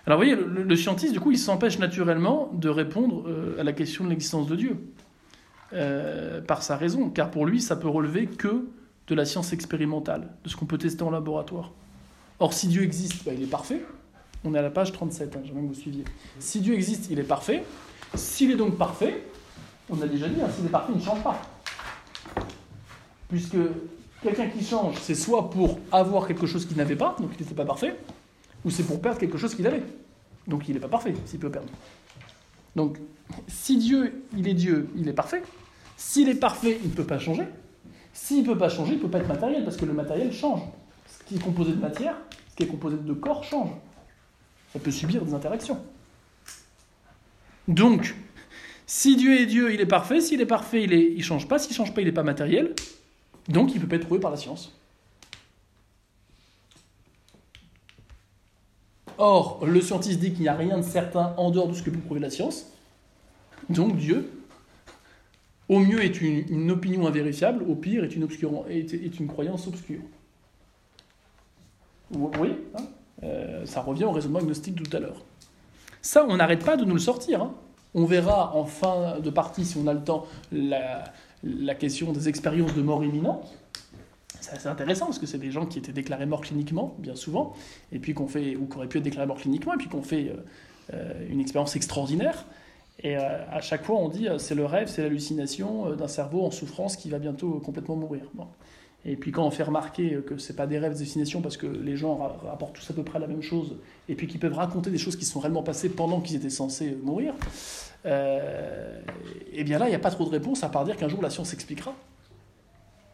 [0.08, 3.74] Alors vous voyez, le, scientiste, du coup, il s'empêche naturellement de répondre euh, à la
[3.74, 4.78] question de l'existence de Dieu.
[5.74, 8.68] Euh, par sa raison, car pour lui, ça peut relever que
[9.08, 11.74] de la science expérimentale, de ce qu'on peut tester en laboratoire.
[12.40, 13.82] Or, si Dieu existe, bah, il est parfait.
[14.46, 16.06] On est à la page 37, hein, j'aimerais que vous suiviez.
[16.40, 17.66] Si Dieu existe, il est parfait.
[18.16, 19.24] S'il est donc parfait,
[19.90, 21.42] on a déjà dit, hein, s'il est parfait, il ne change pas.
[23.28, 23.58] Puisque
[24.24, 27.56] quelqu'un qui change, c'est soit pour avoir quelque chose qu'il n'avait pas, donc il n'était
[27.56, 27.98] pas parfait,
[28.64, 29.84] ou c'est pour perdre quelque chose qu'il avait.
[30.48, 31.68] Donc il n'est pas parfait s'il peut perdre.
[32.74, 33.00] Donc
[33.48, 35.44] si Dieu, est Dieu, il est parfait.
[35.98, 37.44] S'il est parfait, il ne peut pas changer.
[38.14, 40.32] S'il ne peut pas changer, il ne peut pas être matériel, parce que le matériel
[40.32, 40.62] change.
[41.08, 42.16] Ce qui est composé de matière,
[42.50, 43.70] ce qui est composé de corps change.
[44.74, 45.80] Ça peut subir des interactions.
[47.68, 48.16] Donc,
[48.86, 50.22] si Dieu est Dieu, il est parfait.
[50.22, 51.60] S'il est parfait, il ne change pas.
[51.60, 52.74] S'il ne change pas, il n'est pas matériel.
[53.50, 54.74] Donc, il ne peut pas être prouvé par la science.
[59.18, 61.90] Or, le scientiste dit qu'il n'y a rien de certain en dehors de ce que
[61.90, 62.72] peut prouver la science.
[63.70, 64.30] Donc, Dieu,
[65.70, 70.02] au mieux, est une, opinion invérifiable, au pire, est une, croyance obscure.
[72.12, 72.84] Vous voyez hein
[73.24, 75.26] euh, Ça revient au raisonnement agnostique tout à l'heure.
[76.02, 77.42] Ça, on n'arrête pas de nous le sortir.
[77.42, 77.54] Hein.
[77.94, 82.74] On verra en fin de partie, si on a le temps, la, question des expériences
[82.74, 83.54] de mort imminente.
[84.40, 87.54] C'est intéressant parce que c'est des gens qui étaient déclarés morts cliniquement, bien souvent,
[87.92, 90.04] et puis qu'on fait, ou qui auraient pu être déclarés morts cliniquement, et puis qu'on
[90.04, 90.36] fait euh,
[90.94, 92.46] euh, une expérience extraordinaire.
[93.04, 96.52] Et euh, à chaque fois, on dit c'est le rêve, c'est l'hallucination d'un cerveau en
[96.52, 98.24] souffrance qui va bientôt complètement mourir.
[99.06, 101.68] Et puis quand on fait remarquer que ce pas des rêves, des hallucinations, parce que
[101.68, 103.78] les gens rapportent tous à peu près la même chose,
[104.10, 106.98] et puis qu'ils peuvent raconter des choses qui sont réellement passées pendant qu'ils étaient censés
[107.04, 107.34] mourir,
[108.06, 109.00] euh,
[109.52, 111.22] et bien là, il n'y a pas trop de réponse à part dire qu'un jour
[111.22, 111.94] la science expliquera.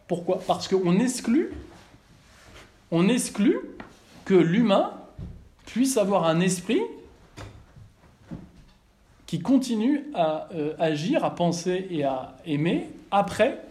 [0.08, 0.39] Pourquoi?
[0.46, 1.52] Parce qu'on exclut,
[2.91, 3.60] on exclut
[4.26, 4.93] que l'humain
[5.65, 6.82] puisse avoir un esprit
[9.34, 13.63] qui continue à euh, agir, à penser et à aimer après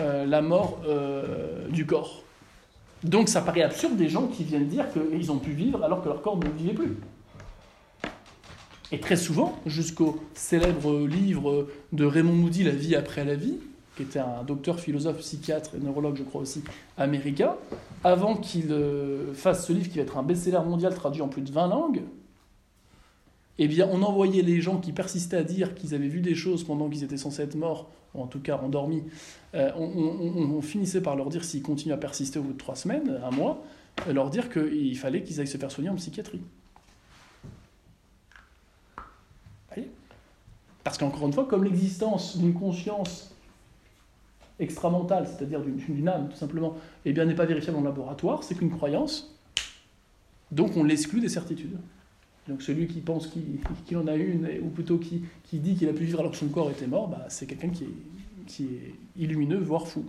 [0.00, 2.24] euh, la mort euh, du corps.
[3.04, 6.08] Donc ça paraît absurde des gens qui viennent dire qu'ils ont pu vivre alors que
[6.08, 6.96] leur corps ne vivait plus.
[8.90, 13.60] Et très souvent, jusqu'au célèbre livre de Raymond Moody, La vie après la vie,
[13.96, 16.64] qui était un docteur, philosophe, psychiatre et neurologue, je crois aussi,
[16.98, 17.54] américain,
[18.02, 18.74] avant qu'il
[19.34, 22.02] fasse ce livre qui va être un best-seller mondial traduit en plus de 20 langues,
[23.58, 26.64] eh bien, on envoyait les gens qui persistaient à dire qu'ils avaient vu des choses
[26.64, 29.02] pendant qu'ils étaient censés être morts, ou en tout cas endormis.
[29.54, 33.18] Euh, on, finissait par leur dire, s'ils continuent à persister au bout de trois semaines,
[33.24, 33.62] un mois,
[34.06, 36.42] euh, leur dire qu'il fallait qu'ils aillent se faire soigner en psychiatrie.
[40.86, 43.34] Parce qu'encore une fois, comme l'existence d'une conscience
[44.60, 48.70] extramentale, c'est-à-dire d'une âme tout simplement, eh bien n'est pas vérifiable en laboratoire, c'est qu'une
[48.70, 49.36] croyance,
[50.52, 51.76] donc on l'exclut des certitudes.
[52.48, 53.28] Donc celui qui pense
[53.86, 56.48] qu'il en a une, ou plutôt qui, dit qu'il a pu vivre alors que son
[56.48, 60.04] corps était mort, bah, c'est quelqu'un qui est, qui est illumineux, voire fou.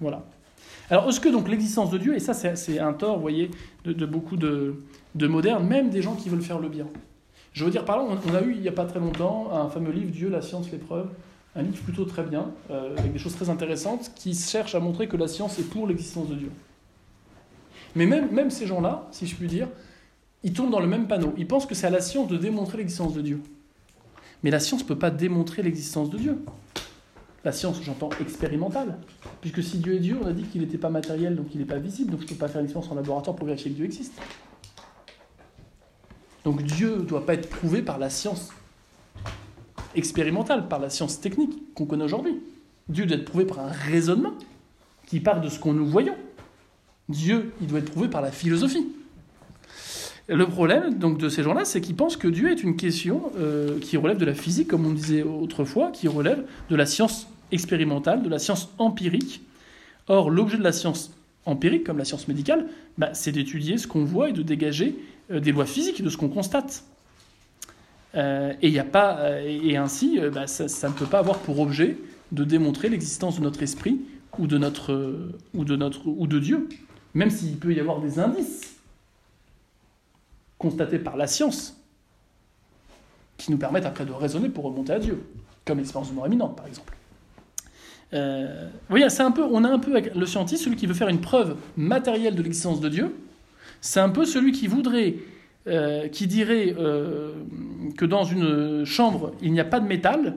[0.00, 0.24] Voilà.
[0.90, 3.50] Alors, est-ce que donc l'existence de Dieu, et ça c'est un tort, vous voyez,
[3.84, 4.76] de, beaucoup de,
[5.14, 6.86] modernes, même des gens qui veulent faire le bien.
[7.52, 9.68] Je veux dire par là, on, a eu il n'y a pas très longtemps un
[9.68, 11.08] fameux livre Dieu, la science, l'épreuve,
[11.56, 15.08] un livre plutôt très bien, euh, avec des choses très intéressantes, qui cherche à montrer
[15.08, 16.50] que la science est pour l'existence de Dieu.
[17.94, 19.68] Mais même, même ces gens-là, si je puis dire,
[20.46, 21.34] ils tombent dans le même panneau.
[21.36, 23.40] Ils pensent que c'est à la science de démontrer l'existence de Dieu.
[24.44, 26.38] Mais la science ne peut pas démontrer l'existence de Dieu.
[27.42, 28.96] La science, j'entends expérimentale.
[29.40, 31.66] Puisque si Dieu est Dieu, on a dit qu'il n'était pas matériel, donc il n'est
[31.66, 33.76] pas visible, donc je ne peux pas faire une expérience en laboratoire pour vérifier que
[33.76, 34.12] Dieu existe.
[36.44, 38.50] Donc Dieu ne doit pas être prouvé par la science
[39.96, 42.40] expérimentale, par la science technique qu'on connaît aujourd'hui.
[42.88, 44.34] Dieu doit être prouvé par un raisonnement
[45.08, 46.16] qui part de ce qu'on nous voyons.
[47.08, 48.86] Dieu, il doit être prouvé par la philosophie.
[50.28, 53.78] Le problème donc de ces gens-là, c'est qu'ils pensent que Dieu est une question euh,
[53.78, 58.22] qui relève de la physique, comme on disait autrefois, qui relève de la science expérimentale,
[58.22, 59.42] de la science empirique.
[60.08, 61.12] Or, l'objet de la science
[61.44, 62.66] empirique, comme la science médicale,
[62.98, 64.96] bah, c'est d'étudier ce qu'on voit et de dégager
[65.30, 66.82] euh, des lois physiques de ce qu'on constate.
[68.16, 71.60] Euh, et, y a pas, et ainsi, bah, ça, ça, ne peut pas avoir pour
[71.60, 71.98] objet
[72.32, 74.00] de démontrer l'existence de notre esprit
[74.38, 76.68] ou de, notre, ou, de notre, ou de Dieu,
[77.14, 78.75] même s'il peut y avoir des indices
[80.66, 81.80] constatés par la science
[83.36, 85.22] qui nous permettent après de raisonner pour remonter à Dieu,
[85.64, 86.96] comme l'expérience de mort imminente, par exemple.
[88.14, 90.94] Euh, vous voyez, c'est un peu, on a un peu le scientiste, celui qui veut
[90.94, 93.14] faire une preuve matérielle de l'existence de Dieu,
[93.80, 95.16] c'est un peu celui qui voudrait,
[95.68, 97.32] euh, qui dirait euh,
[97.96, 100.36] que dans une chambre, il n'y a pas de métal,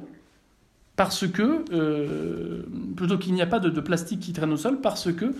[0.95, 1.63] parce que,
[2.95, 5.33] plutôt qu'il n'y a pas de, plastique qui traîne au sol, parce que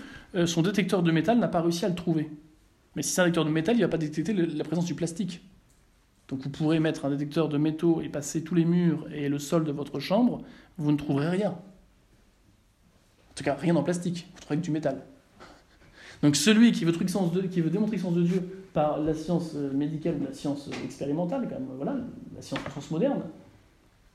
[0.46, 2.30] son détecteur de métal n'a pas réussi à le trouver.
[2.96, 4.94] Mais si c'est un détecteur de métal, il ne va pas détecter la présence du
[4.94, 5.42] plastique.
[6.28, 9.38] Donc vous pourrez mettre un détecteur de métaux et passer tous les murs et le
[9.38, 10.42] sol de votre chambre,
[10.78, 11.50] vous ne trouverez rien.
[11.50, 15.04] En tout cas, rien en plastique, vous trouverez que du métal.
[16.22, 19.72] Donc celui qui veut, de, qui veut démontrer l'existence de Dieu par la science euh,
[19.72, 21.96] médicale ou la science euh, expérimentale, comme voilà,
[22.34, 23.22] la science, la science moderne,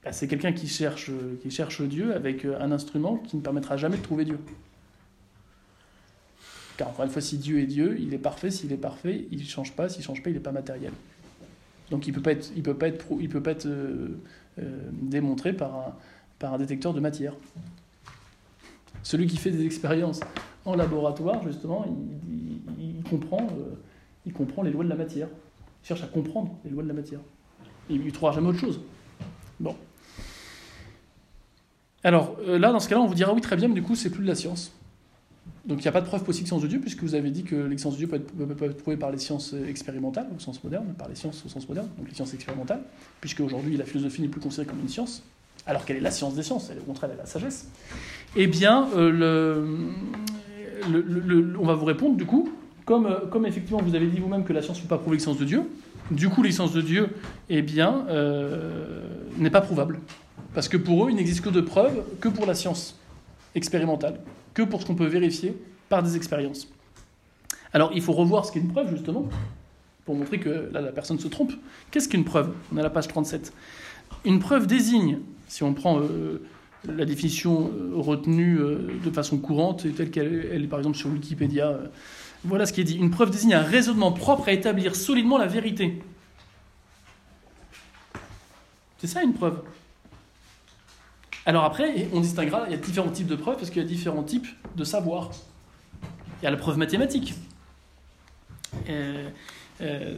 [0.06, 1.10] bah, c'est quelqu'un qui cherche,
[1.82, 4.40] Dieu avec euh, un instrument qui ne permettra jamais de trouver Dieu.
[6.78, 8.52] Car encore une fois, si Dieu est Dieu, il est parfait.
[8.52, 9.90] S'il est parfait, il ne change pas.
[9.90, 10.92] S'il ne change pas, il n'est pas matériel.
[11.92, 14.18] Donc il ne peut pas être, il peut pas être, il peut pas être euh,
[14.60, 15.96] euh, démontré par
[16.42, 17.34] un, détecteur de matière.
[19.04, 20.20] Celui qui fait des expériences
[20.66, 21.86] en laboratoire, justement,
[22.80, 23.76] il, comprend, euh,
[24.26, 25.28] il comprend les lois de la matière.
[25.84, 27.20] Il cherche à comprendre les lois de la matière.
[27.90, 28.82] Il ne trouvera jamais autre chose.
[29.60, 29.76] Bon.
[32.04, 34.10] Alors là, dans ce cas-là, on vous dira oui, très bien, mais du coup, c'est
[34.10, 34.72] plus de la science.
[35.66, 37.56] Donc il n'y a pas de preuve possible de Dieu, puisque vous avez dit que
[37.56, 40.64] l'existence de Dieu peut être, peut, peut être, prouvée par les sciences expérimentales, au sens
[40.64, 42.82] moderne, par les sciences au sens moderne, donc les sciences expérimentales,
[43.20, 45.24] puisque aujourd'hui la philosophie n'est plus considérée comme une science,
[45.66, 47.68] alors qu'elle est la science des sciences, elle au contraire elle est la sagesse.
[48.36, 49.66] Eh bien, euh,
[51.60, 52.52] on va vous répondre du coup,
[52.86, 55.16] comme, euh, comme effectivement vous avez dit vous-même que la science ne peut pas prouver
[55.16, 55.64] l'existence de Dieu,
[56.12, 57.10] du coup l'existence de Dieu,
[57.50, 59.00] eh bien, euh,
[59.38, 60.00] n'est pas prouvable.
[60.54, 63.00] Parce que pour eux, il n'existe que de preuves que pour la science
[63.56, 64.20] expérimentale
[64.56, 65.56] que pour ce qu'on peut vérifier
[65.90, 66.68] par des expériences.
[67.74, 69.30] Alors il faut revoir ce qu'est une preuve, justement,
[70.06, 71.54] pour montrer que là, la personne se trompe.
[71.92, 72.52] Qu'est-ce qu'une preuve?
[72.74, 73.54] On est à la page 37.
[74.24, 76.42] Une preuve désigne, si on prend euh,
[76.88, 81.10] la définition euh, retenue euh, de façon courante, et telle qu'elle est par exemple sur
[81.10, 81.80] Wikipédia,
[82.44, 82.98] voilà ce qui est dit.
[82.98, 86.02] Une preuve désigne un raisonnement propre à établir solidement la vérité.
[89.00, 89.62] C'est ça une preuve?
[91.46, 93.88] Alors après, on distinguera, il y a différents types de preuves parce qu'il y a
[93.88, 95.30] différents types de savoir.
[96.42, 97.36] Il y a la preuve mathématique.
[98.90, 99.30] Euh,
[99.82, 100.14] euh,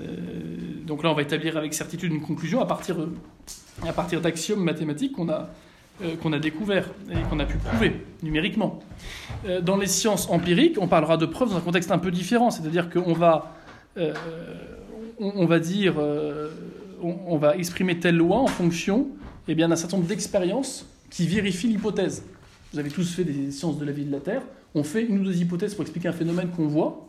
[0.86, 2.96] donc là, on va établir avec certitude une conclusion à partir,
[3.86, 5.50] à partir d'axiomes mathématiques qu'on a,
[6.02, 8.80] euh, a découverts et qu'on a pu prouver numériquement.
[9.62, 12.90] Dans les sciences empiriques, on parlera de preuves dans un contexte un peu différent, c'est-à-dire
[12.90, 13.54] qu'on va,
[13.98, 14.14] on,
[15.20, 19.08] on, va dire, on, on, va exprimer telle loi en fonction
[19.48, 22.24] eh bien, d'un certain nombre d'expériences qui vérifie l'hypothèse.
[22.74, 24.42] Vous avez tous fait des sciences de la vie de la Terre.
[24.76, 27.08] On fait une ou deux hypothèses pour expliquer un phénomène qu'on voit,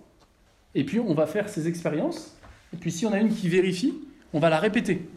[0.75, 2.37] et puis on va faire ces expériences.
[2.73, 3.95] Et puis si on a une qui vérifie,
[4.33, 5.09] on va la répéter.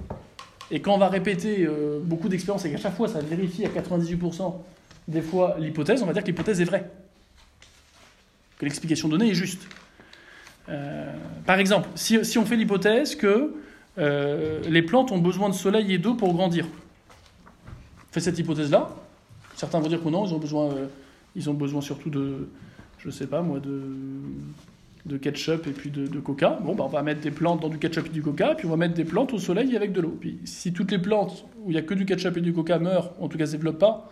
[0.71, 3.69] Et quand on va répéter euh, beaucoup d'expériences et qu'à chaque fois ça vérifie à
[3.69, 4.53] 98%
[5.07, 6.89] des fois l'hypothèse, on va dire que l'hypothèse est vraie.
[8.57, 9.67] Que l'explication donnée est juste.
[10.69, 11.11] Euh,
[11.45, 13.53] par exemple, si, on fait l'hypothèse que
[13.97, 16.67] euh, les plantes ont besoin de soleil et d'eau pour grandir,
[18.11, 18.89] fait cette hypothèse-là.
[19.55, 20.87] Certains vont dire que non, ils ont besoin, euh,
[21.35, 22.49] ils ont besoin surtout de,
[22.99, 26.59] je sais pas moi, de, ketchup et puis de, coca.
[26.63, 28.71] Bon, bah, on va mettre des plantes dans du ketchup et du coca, puis on
[28.71, 30.17] va mettre des plantes au soleil avec de l'eau.
[30.19, 32.79] Puis si toutes les plantes où il n'y a que du ketchup et du coca
[32.79, 34.11] meurent, en tout cas ne se développent pas,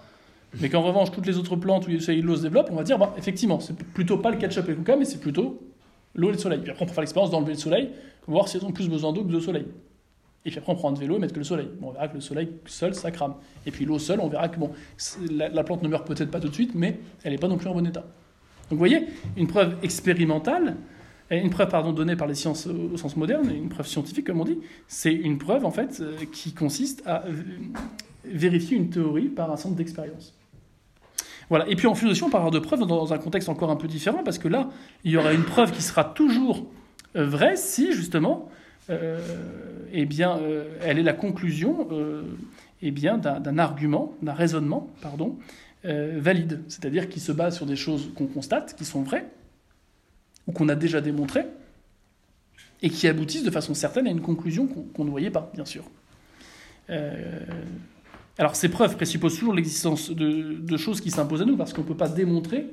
[0.59, 2.27] mais qu'en revanche toutes les autres plantes où il y a du soleil et de
[2.27, 4.77] l'eau se développent, on va dire, bah, effectivement, c'est plutôt pas le ketchup et le
[4.77, 5.61] coca, mais c'est plutôt
[6.15, 6.59] l'eau et le soleil.
[6.59, 7.89] Puis après, on peut faire l'expérience d'enlever le soleil,
[8.27, 9.65] voir s'ils ont plus besoin d'eau que de soleil.
[10.45, 11.69] Et puis après, on prend un vélo et mettre que le soleil.
[11.79, 13.35] Bon, on verra que le soleil seul, ça crame.
[13.65, 14.71] Et puis l'eau seule, on verra que bon,
[15.29, 17.57] la, la, plante ne meurt peut-être pas tout de suite, mais elle n'est pas non
[17.57, 18.01] plus en bon état.
[18.01, 20.77] Donc vous voyez, une preuve expérimentale,
[21.31, 24.45] une preuve pardon, donnée par les sciences au sens moderne, une preuve scientifique comme on
[24.45, 27.23] dit, c'est une preuve en fait qui consiste à
[28.23, 30.33] vérifier une théorie par un centre d'expérience.
[31.49, 31.67] Voilà.
[31.67, 34.23] Et puis en philosophie, on parlera de preuves dans un contexte encore un peu différent,
[34.23, 34.69] parce que là,
[35.03, 36.65] il y aura une preuve qui sera toujours
[37.15, 38.58] vraie si justement euh,
[38.89, 42.23] eh bien, euh, elle est la conclusion euh,
[42.81, 45.37] eh bien, d'un argument, d'un raisonnement, pardon,
[45.83, 49.25] valide, c'est-à-dire qui se base sur des choses qu'on constate, qui sont vraies,
[50.47, 51.45] ou qu'on a déjà démontrées,
[52.81, 55.65] et qui aboutissent de façon certaine à une conclusion qu'on qu ne voyait pas, bien
[55.65, 55.85] sûr.
[56.89, 57.39] Euh,
[58.37, 61.81] alors ces preuves présupposent toujours l'existence de, de, choses qui s'imposent à nous, parce qu'on
[61.81, 62.67] ne peut pas démontrer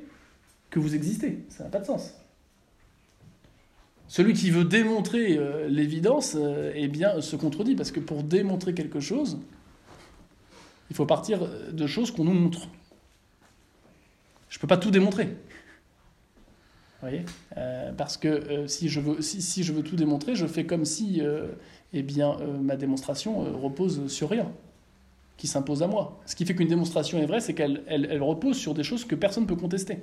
[0.70, 1.44] que vous existez.
[1.48, 2.14] Ça n'a pas de sens.
[4.08, 8.72] Celui qui veut démontrer euh, l'évidence, euh, eh bien, se contredit, parce que pour démontrer
[8.72, 9.38] quelque chose,
[10.90, 12.68] il faut partir de choses qu'on nous montre.
[14.48, 15.24] Je ne peux pas tout démontrer.
[15.24, 17.24] Vous voyez
[17.56, 21.20] Euh, Parce que si, je veux, tout démontrer, je fais comme si
[21.92, 24.50] eh bien, ma démonstration repose sur rien,
[25.36, 26.20] qui s'impose à moi.
[26.24, 29.04] Ce qui fait qu'une démonstration est vraie, c'est qu'elle elle, elle repose sur des choses
[29.04, 29.98] que personne ne peut contester.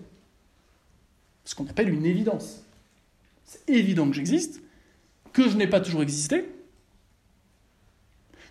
[1.46, 2.66] Ce qu'on appelle une évidence.
[3.54, 4.62] C'est évident que j'existe,
[5.32, 6.50] que je n'ai pas toujours existé,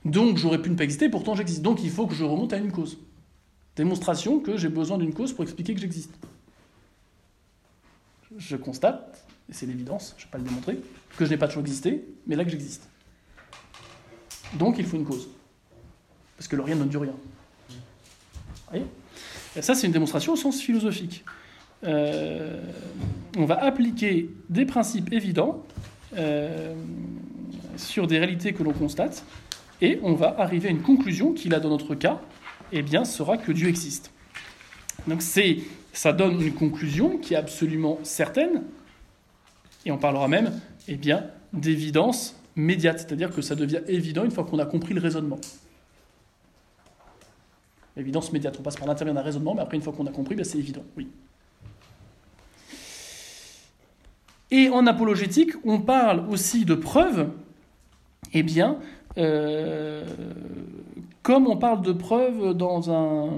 [0.04, 1.62] donc j'aurais pu ne pas exister, pourtant j'existe.
[1.62, 2.98] Donc il faut que je remonte à une cause.
[3.74, 6.14] Démonstration que j'ai besoin d'une cause pour expliquer que j'existe.
[8.36, 10.80] Je constate, et c'est l'évidence, je ne vais pas le démontrer,
[11.16, 12.88] que je n'ai pas toujours existé, mais là que j'existe.
[14.54, 15.28] Donc il faut une cause.
[16.36, 17.14] Parce que le rien ne du rien.
[17.68, 17.76] Vous
[18.70, 18.86] voyez?
[19.56, 21.24] Et ça, c'est une démonstration au sens philosophique.
[21.84, 22.60] Euh,
[23.36, 25.64] on va appliquer des principes évidents
[26.16, 26.74] euh,
[27.76, 29.24] sur des réalités que l'on constate,
[29.80, 32.20] et on va arriver à une conclusion qui, là, dans notre cas,
[32.72, 34.12] eh bien, sera que Dieu existe.
[35.08, 35.58] Donc c'est,
[35.92, 38.62] ça donne une conclusion qui est absolument certaine,
[39.84, 40.52] et on parlera même,
[40.86, 45.00] eh bien, d'évidence médiate, c'est-à-dire que ça devient évident une fois qu'on a compris le
[45.00, 45.40] raisonnement.
[47.96, 50.34] Évidence médiate, on passe par l'intermédiaire d'un raisonnement, mais après, une fois qu'on a compris,
[50.34, 51.08] ben, c'est évident, oui.
[54.52, 57.30] Et en apologétique, on parle aussi de preuves,
[58.34, 58.76] eh bien,
[59.16, 60.04] euh,
[61.22, 63.30] comme on parle de preuves dans, un,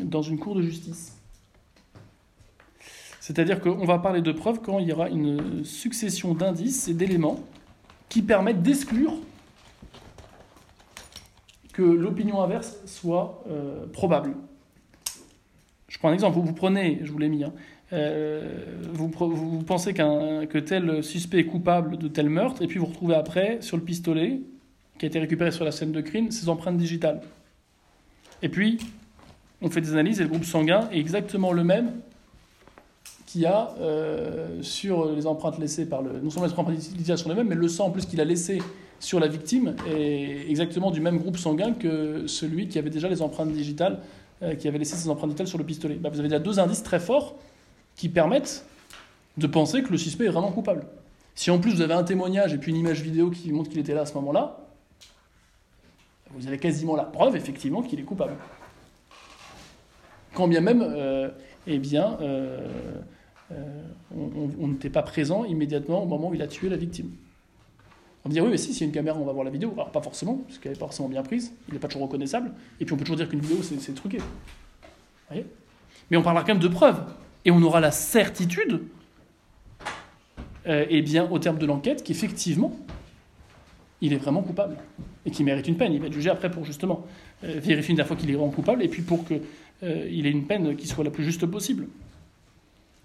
[0.00, 1.18] dans une cour de justice.
[3.18, 7.40] C'est-à-dire qu'on va parler de preuves quand il y aura une succession d'indices et d'éléments
[8.08, 9.14] qui permettent d'exclure
[11.72, 14.36] que l'opinion inverse soit euh, probable.
[15.88, 17.52] Je prends un exemple, vous, vous prenez, je vous l'ai mis, hein,
[18.92, 22.86] vous, vous, pensez qu'un, que tel suspect est coupable de tel meurtre, et puis vous
[22.86, 24.40] retrouvez après, sur le pistolet,
[24.98, 27.20] qui a été récupéré sur la scène de crime, ses empreintes digitales.
[28.42, 28.78] Et puis,
[29.62, 31.92] on fait des analyses, et le groupe sanguin est exactement le même
[33.26, 36.20] qu'il y a euh, sur les empreintes laissées par le...
[36.20, 38.24] Non seulement les empreintes digitales sont les mêmes, mais le sang en plus qu'il a
[38.24, 38.62] laissé
[39.00, 43.22] sur la victime est exactement du même groupe sanguin que celui qui avait déjà les
[43.22, 43.98] empreintes digitales,
[44.42, 45.96] euh, qui avait laissé ses empreintes digitales sur le pistolet.
[45.96, 47.34] Bah, vous avez déjà deux indices très forts
[47.96, 48.64] qui permettent
[49.36, 50.86] de penser que le suspect est vraiment coupable.
[51.34, 53.80] Si en plus vous avez un témoignage et puis une image vidéo qui montre qu'il
[53.80, 54.60] était là à ce moment-là,
[56.30, 58.34] vous avez quasiment la preuve, effectivement, qu'il est coupable.
[60.32, 61.30] Quand bien même, euh,
[61.66, 62.68] eh bien, euh,
[63.52, 63.82] euh,
[64.16, 67.10] on n'était pas présent immédiatement au moment où il a tué la victime.
[68.24, 69.50] On va dire, oui, mais si, s'il y a une caméra, on va voir la
[69.50, 69.72] vidéo.
[69.74, 72.52] Alors, pas forcément, parce qu'elle n'est pas forcément bien prise, il n'est pas toujours reconnaissable,
[72.80, 74.18] et puis on peut toujours dire qu'une vidéo, c'est truqué.
[74.18, 74.24] Vous
[75.28, 75.46] voyez?
[76.10, 77.02] Mais on parlera quand même de preuves,
[77.44, 78.82] et on aura la certitude,
[80.66, 82.72] euh, eh bien, au terme de l'enquête, qu'effectivement,
[84.00, 84.76] il est vraiment coupable
[85.26, 85.92] et qu'il mérite une peine.
[85.92, 87.04] Il va être jugé après pour justement
[87.44, 89.42] euh, vérifier une dernière fois qu'il est vraiment coupable et puis pour qu'il
[89.82, 91.86] euh, ait une peine qui soit la plus juste possible.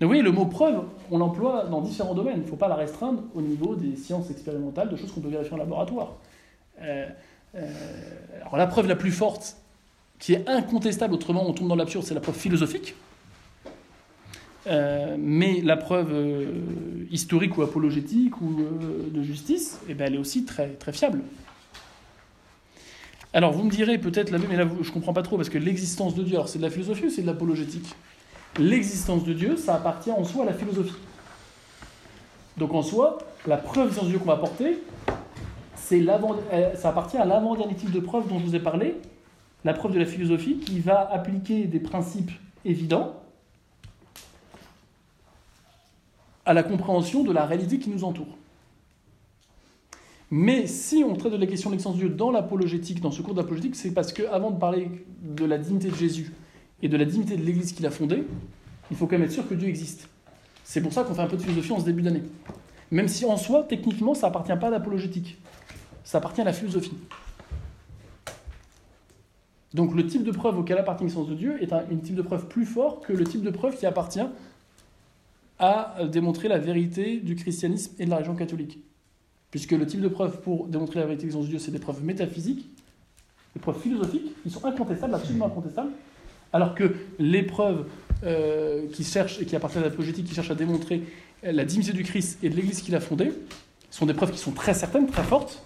[0.02, 2.38] Vous voyez, le mot preuve, on l'emploie dans différents domaines.
[2.38, 5.28] Il ne faut pas la restreindre au niveau des sciences expérimentales, de choses qu'on peut
[5.28, 6.16] vérifier en laboratoire.
[6.80, 9.58] Alors la preuve la plus forte,
[10.18, 12.96] qui est incontestable, autrement on tombe dans l'absurde, c'est la preuve philosophique.
[14.70, 16.46] Euh, mais la preuve euh,
[17.10, 21.22] historique ou apologétique ou euh, de justice, eh ben, elle est aussi très, très fiable.
[23.34, 26.14] Alors vous me direz peut-être, mais là je ne comprends pas trop, parce que l'existence
[26.14, 27.96] de Dieu, c'est de la philosophie ou c'est de l'apologétique?
[28.60, 30.96] L'existence de Dieu, ça appartient en soi à la philosophie.
[32.58, 34.80] Donc en soi, la preuve de Dieu qu'on va porter,
[35.76, 38.96] ça appartient à l'avant-dernier type de preuve dont je vous ai parlé,
[39.64, 42.32] la preuve de la philosophie qui va appliquer des principes
[42.66, 43.16] évidents
[46.50, 48.36] à la compréhension de la réalité qui nous entoure.
[50.32, 53.22] Mais si on traite de la question de l'existence de Dieu dans l'apologétique, dans ce
[53.22, 54.90] cours d'apologétique, c'est parce que avant de parler
[55.22, 56.34] de la dignité de Jésus
[56.82, 58.24] et de la dignité de l'Église qu'il a fondée,
[58.90, 60.10] il faut quand même être sûr que Dieu existe.
[60.64, 62.24] C'est pour ça qu'on fait un peu de philosophie en ce début d'année.
[62.90, 65.38] Même si en soi, techniquement, ça appartient pas à l'apologétique.
[66.04, 66.98] Ça appartient à la philosophie.
[69.76, 72.48] Donc le type de preuve auquel appartient l'existence de Dieu est un, type de preuve
[72.48, 74.26] plus fort que le type de preuve qui appartient
[75.60, 78.80] à démontrer la vérité du christianisme et de la religion catholique.
[79.52, 81.80] Puisque le type de preuve pour démontrer la vérité de l'existence de Dieu, c'est des
[81.80, 82.70] preuves métaphysiques,
[83.56, 85.92] des preuves philosophiques, qui sont incontestables, absolument incontestables,
[86.54, 87.86] alors que les preuves
[88.24, 91.04] euh, qui cherchent et qui appartiennent à l'apologétique, qui cherchent à démontrer
[91.44, 93.32] la dignité du Christ et de l'Église qu'il a fondée,
[93.90, 95.64] sont des preuves qui sont très certaines, très fortes,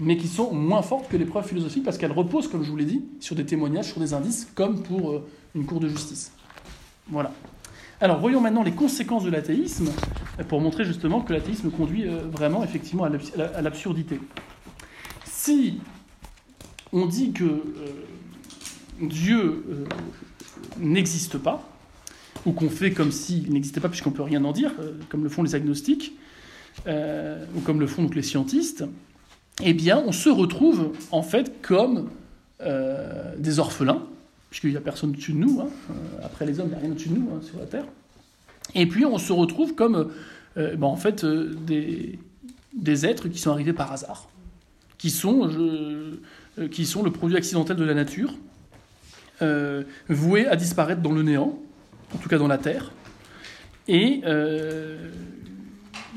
[0.00, 2.76] mais qui sont moins fortes que les preuves philosophiques parce qu'elles reposent, comme je vous
[2.76, 6.32] l'ai dit, sur des témoignages, sur des indices, comme pour euh, une cour de justice.
[7.08, 7.32] Voilà.
[8.02, 9.88] Alors voyons maintenant les conséquences de l'athéisme
[10.48, 14.20] pour montrer justement que l'athéisme conduit euh, vraiment effectivement à l'absurdité.
[15.24, 15.78] Si
[16.92, 17.60] on dit que euh,
[19.00, 19.84] Dieu euh,
[20.80, 21.62] n'existe pas,
[22.44, 24.72] ou qu'on fait comme s'il n'existait pas puisqu'on ne peut rien en dire,
[25.08, 26.18] comme le font les agnostiques,
[26.88, 28.84] ou comme le font donc les scientistes,
[29.62, 32.10] eh bien on se retrouve en fait comme
[33.38, 34.02] des orphelins,
[34.52, 35.68] puisqu'il n'y a personne au-dessus de nous, hein.
[35.90, 37.86] euh, après les hommes, il n'y a rien au-dessus de nous hein, sur la Terre.
[38.74, 40.10] Et puis on se retrouve comme
[40.58, 42.18] euh, ben, en fait euh, des,
[42.74, 44.28] des, êtres qui sont arrivés par hasard,
[44.98, 45.50] qui sont,
[46.70, 48.34] qui sont le produit accidentel de la nature,
[50.10, 51.58] voués à disparaître dans le néant,
[52.14, 52.92] en tout cas dans la Terre.
[53.88, 54.20] Et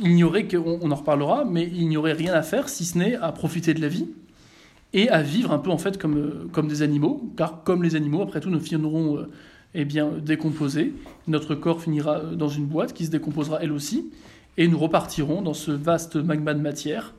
[0.01, 2.83] il n'y aurait, on, on en reparlera, mais il n'y aurait rien à faire si
[2.83, 4.07] ce n'est à profiter de la vie
[4.96, 7.96] et à vivre un peu en fait comme, euh, comme des animaux, car comme les
[7.96, 9.30] animaux, après tout, nous finirons euh,
[9.76, 10.93] eh bien, décomposés.
[11.28, 14.10] Notre corps finira euh, dans une boîte qui se décomposera elle aussi,
[14.58, 17.14] et nous repartirons dans ce vaste magma de matière.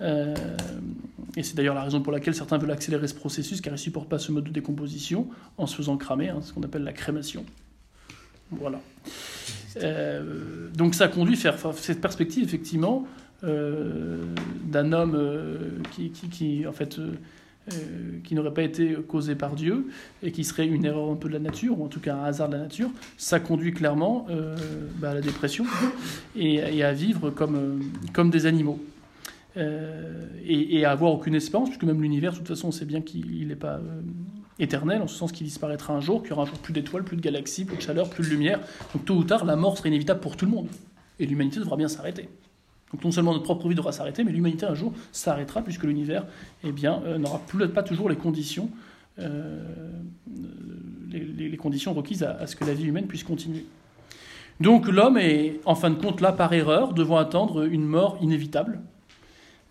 [0.00, 3.80] et c'est d'ailleurs la raison pour laquelle certains veulent accélérer ce processus, car ils ne
[3.80, 6.92] supportent pas ce mode de décomposition en se faisant cramer, hein, ce qu'on appelle la
[6.92, 7.44] crémation.
[8.52, 8.80] Voilà.
[10.74, 16.98] donc ça conduit faire cette perspective, effectivement, euh, d'un homme euh, qui, qui, en fait,
[16.98, 19.88] euh, qui n'aurait pas été causé par Dieu
[20.22, 22.24] et qui serait une erreur un peu de la nature, ou en tout cas un
[22.24, 24.26] hasard de la nature, ça conduit clairement
[24.96, 25.66] bah, à la dépression
[26.36, 27.80] et, à vivre comme,
[28.12, 28.80] comme des animaux.
[29.56, 33.46] et, à avoir aucune espérance, puisque même l'univers, de toute façon, on sait bien qu'il
[33.46, 33.80] n'est pas
[34.58, 37.04] éternel, en ce sens qu'il disparaîtra un jour, qu'il y aura un jour plus d'étoiles,
[37.04, 38.60] plus de galaxies, plus de chaleur, plus de lumière.
[38.94, 40.68] Donc tôt ou tard, la mort sera inévitable pour tout le monde.
[41.20, 42.28] Et l'humanité devra bien s'arrêter.
[42.92, 46.24] Donc non seulement notre propre vie devra s'arrêter, mais l'humanité un jour s'arrêtera puisque l'univers
[46.64, 47.40] eh bien, euh, n'aura
[47.74, 48.70] pas toujours les conditions,
[49.18, 49.62] euh,
[51.10, 53.66] les, conditions requises à, ce que la vie humaine puisse continuer.
[54.60, 58.80] Donc l'homme est en fin de compte là par erreur, devant attendre une mort inévitable.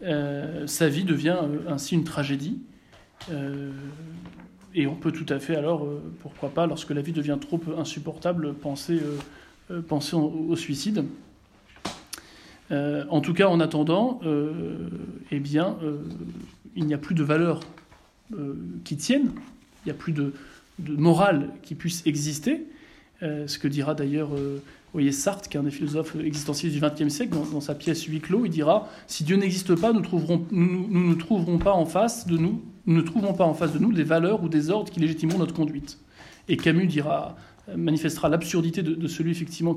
[0.03, 1.37] Euh, sa vie devient
[1.67, 2.59] ainsi une tragédie.
[4.75, 5.87] et on peut tout à fait alors,
[6.21, 8.99] pourquoi pas, lorsque la vie devient trop insupportable, penser,
[9.87, 11.05] penser au suicide.
[12.71, 14.89] Euh, en tout cas, en attendant, euh,
[15.31, 15.97] eh bien, euh,
[16.75, 17.61] il n'y a plus de valeurs
[18.83, 19.31] qui tiennent,
[19.85, 20.33] il n'y a plus de,
[20.79, 22.65] morale qui puisse exister.
[23.21, 24.31] ce que dira d'ailleurs
[24.91, 28.19] voyez, Sartre, qui est un des philosophes existentiels du XXe siècle, dans, sa pièce Huis
[28.19, 32.61] clos, il dira si Dieu n'existe pas, nous, ne trouverons pas en face de nous,
[32.85, 35.39] nous ne trouverons pas en face de nous des valeurs ou des ordres qui légitimeront
[35.39, 35.99] notre conduite.
[36.49, 37.37] Et Camus dira
[37.75, 39.75] manifestera l'absurdité de, celui effectivement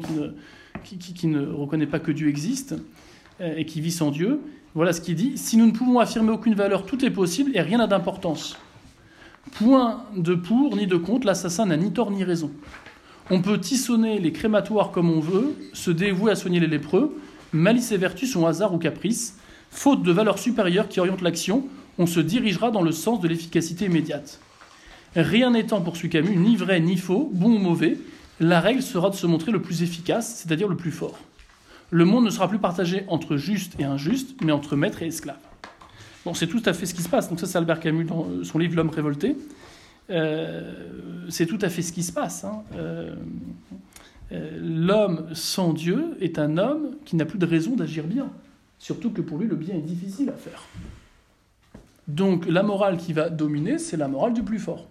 [0.84, 2.74] qui ne, reconnaît pas que Dieu existe
[3.40, 4.40] euh, et qui vit sans Dieu.
[4.74, 5.36] Voilà ce qu'il dit.
[5.36, 8.56] Si nous ne pouvons affirmer aucune valeur, tout est possible et rien n'a d'importance.
[9.52, 12.52] Point de pour ni de contre, l'assassin n'a ni tort ni raison.
[13.30, 17.16] On peut tissonner les crématoires comme on veut, se dévouer à soigner les lépreux,
[17.52, 19.38] malice et vertu sont hasard ou caprice.
[19.70, 21.64] Faute de valeurs supérieures qui orientent l'action,
[21.98, 24.40] on se dirigera dans le sens de l'efficacité immédiate.
[25.16, 27.98] Rien n'étant, poursuit Camus, ni vrai ni faux, bon ou mauvais,
[28.38, 31.18] la règle sera de se montrer le plus efficace, c'est-à-dire le plus fort.
[31.90, 35.38] Le monde ne sera plus partagé entre juste et injuste, mais entre maître et esclave.
[36.24, 37.28] Bon, c'est tout à fait ce qui se passe.
[37.28, 39.36] Donc ça, c'est Albert Camus dans son livre L'homme révolté.
[40.10, 40.72] Euh,
[41.28, 42.44] c'est tout à fait ce qui se passe.
[42.44, 42.62] Hein.
[42.76, 43.14] Euh,
[44.32, 48.30] euh, l'homme sans Dieu est un homme qui n'a plus de raison d'agir bien.
[48.78, 50.62] Surtout que pour lui, le bien est difficile à faire.
[52.06, 54.86] Donc la morale qui va dominer, c'est la morale du plus fort.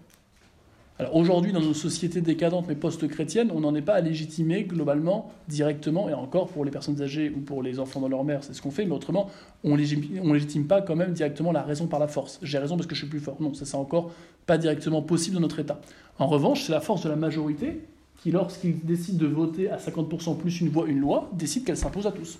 [0.99, 5.31] Alors aujourd'hui, dans nos sociétés décadentes mais post-chrétiennes, on n'en est pas à légitimer globalement,
[5.47, 8.53] directement, et encore pour les personnes âgées ou pour les enfants dans leur mère, c'est
[8.53, 9.29] ce qu'on fait, mais autrement,
[9.63, 12.37] on ne légitime pas quand même directement la raison par la force.
[12.43, 13.37] J'ai raison parce que je suis plus fort.
[13.39, 14.11] Non, ça c'est encore
[14.45, 15.79] pas directement possible dans notre État.
[16.17, 17.79] En revanche, c'est la force de la majorité
[18.21, 22.07] qui, lorsqu'il décide de voter à 50% plus une voix, une loi, décide qu'elle s'impose
[22.07, 22.39] à tous.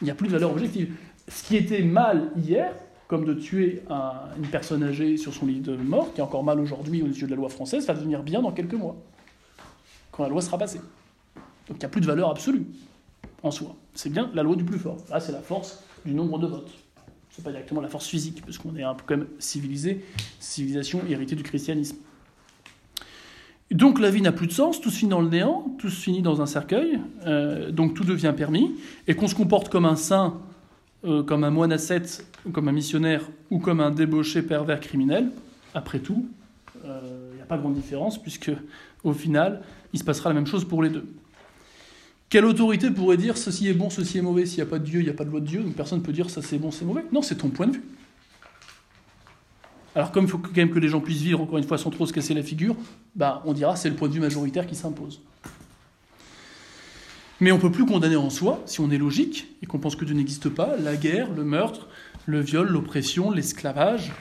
[0.00, 0.94] Il n'y a plus de valeur objective.
[1.28, 2.72] Ce qui était mal hier,
[3.08, 3.82] comme de tuer
[4.36, 7.26] une personne âgée sur son lit de mort, qui est encore mal aujourd'hui aux yeux
[7.26, 8.96] de la loi française, va devenir bien dans quelques mois,
[10.12, 10.80] quand la loi sera passée.
[11.66, 12.66] Donc il n'y a plus de valeur absolue
[13.42, 13.74] en soi.
[13.94, 14.98] C'est bien la loi du plus fort.
[15.10, 16.70] Là, c'est la force du nombre de votes.
[17.30, 20.04] Ce n'est pas directement la force physique, parce qu'on est un peu quand même civilisé,
[20.38, 21.96] civilisation héritée du christianisme.
[23.70, 26.00] Donc la vie n'a plus de sens, tout se finit dans le néant, tout se
[26.00, 28.74] finit dans un cercueil, euh, donc tout devient permis,
[29.06, 30.40] et qu'on se comporte comme un saint
[31.04, 35.30] euh, comme un moine ascète, comme un missionnaire ou comme un débauché pervers criminel,
[35.74, 36.28] après tout,
[36.74, 38.50] il euh, n'y a pas grande différence, puisque
[39.04, 41.06] au final, il se passera la même chose pour les deux.
[42.28, 44.84] Quelle autorité pourrait dire ceci est bon, ceci est mauvais S'il n'y a pas de
[44.84, 46.42] Dieu, il n'y a pas de loi de Dieu, donc personne ne peut dire ça
[46.42, 47.04] c'est bon, c'est mauvais.
[47.12, 47.84] Non, c'est ton point de vue.
[49.94, 51.90] Alors comme il faut quand même que les gens puissent vivre, encore une fois, sans
[51.90, 52.76] trop se casser la figure,
[53.14, 55.22] bah, on dira c'est le point de vue majoritaire qui s'impose.
[57.40, 59.94] Mais on ne peut plus condamner en soi, si on est logique, et qu'on pense
[59.94, 61.88] que Dieu n'existe pas, la guerre, le meurtre,
[62.26, 64.12] le viol, l'oppression, l'esclavage,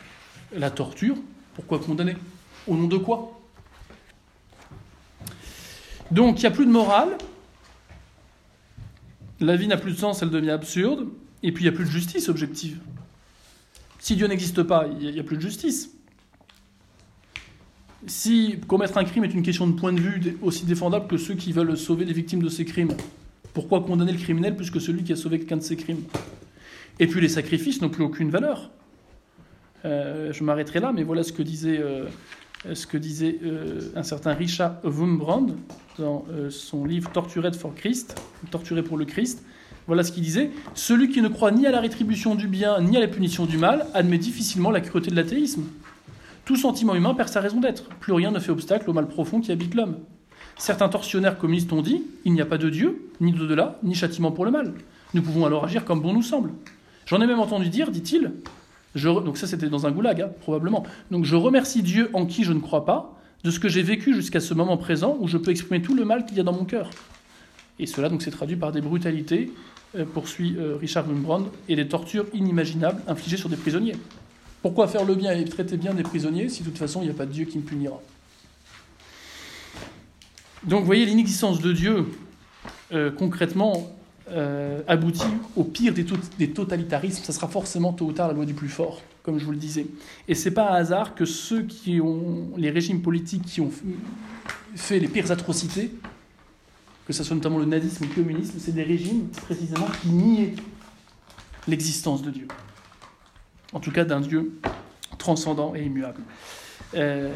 [0.55, 1.15] la torture.
[1.55, 2.15] Pourquoi condamner?
[2.67, 3.39] Au nom de quoi?
[6.11, 7.17] Donc il n'y a plus de morale,
[9.39, 11.07] la vie n'a plus de sens, elle devient absurde,
[11.43, 12.79] et puis il n'y a plus de justice objective.
[13.99, 15.91] Si Dieu n'existe pas, il n'y a, plus de justice.
[18.07, 21.35] Si commettre un crime est une question de point de vue aussi défendable que ceux
[21.35, 22.93] qui veulent sauver les victimes de ces crimes,
[23.53, 26.03] pourquoi condamner le criminel plus que celui qui a sauvé quelqu'un de ces crimes?
[26.99, 28.71] Et puis les sacrifices n'ont plus aucune valeur.
[29.85, 32.07] Euh, je m'arrêterai là, mais voilà ce que disait, euh,
[32.65, 35.47] euh, un certain Richard Wurmbrand
[35.99, 38.19] dans son livre Tortured for Christ,
[38.51, 39.43] Torturé pour le Christ.
[39.85, 40.51] Voilà ce qu'il disait.
[40.75, 43.57] Celui qui ne croit ni à la rétribution du bien ni à la punition du
[43.57, 45.63] mal admet difficilement la cruauté de l'athéisme.
[46.47, 47.89] Tout sentiment humain perd sa raison d'être.
[47.99, 49.97] Plus rien ne fait obstacle au mal profond qui habite l'homme.
[50.57, 54.31] Certains tortionnaires communistes ont dit il n'y a pas de Dieu, ni d'au-delà, ni châtiment
[54.31, 54.73] pour le mal.
[55.13, 56.51] Nous pouvons alors agir comme bon nous semble.
[57.05, 58.31] J'en ai même entendu dire, dit-il,
[58.95, 60.83] donc ça c'était dans un goulag, hein, probablement.
[61.11, 64.13] Donc je remercie Dieu en qui je ne crois pas, de ce que j'ai vécu
[64.15, 66.53] jusqu'à ce moment présent où je peux exprimer tout le mal qu'il y a dans
[66.53, 66.91] mon cœur.
[67.77, 69.51] Et cela donc s'est traduit par des brutalités,
[69.97, 73.97] euh, poursuit euh, Richard Wurmbrand, et des tortures inimaginables infligées sur des prisonniers.
[74.61, 77.11] Pourquoi faire le bien et traiter bien des prisonniers si de toute façon il n'y
[77.11, 78.01] a pas de Dieu qui me punira?
[80.63, 82.05] Donc vous voyez l'inexistence de Dieu
[82.91, 83.97] euh, concrètement
[84.29, 85.23] euh, aboutit
[85.55, 89.01] au pire des, totalitarismes, ça sera forcément tôt ou tard la loi du plus fort,
[89.23, 89.87] comme je vous le disais.
[90.27, 93.71] Et c'est pas un hasard que ceux qui ont, les régimes politiques qui ont
[94.75, 95.91] fait les pires atrocités,
[97.05, 100.55] que ce soit notamment le nazisme ou le communisme, c'est des régimes précisément qui niaient
[101.67, 102.47] l'existence de Dieu.
[103.73, 104.59] En tout cas d'un Dieu
[105.17, 106.21] transcendant et immuable.
[106.95, 107.29] Euh,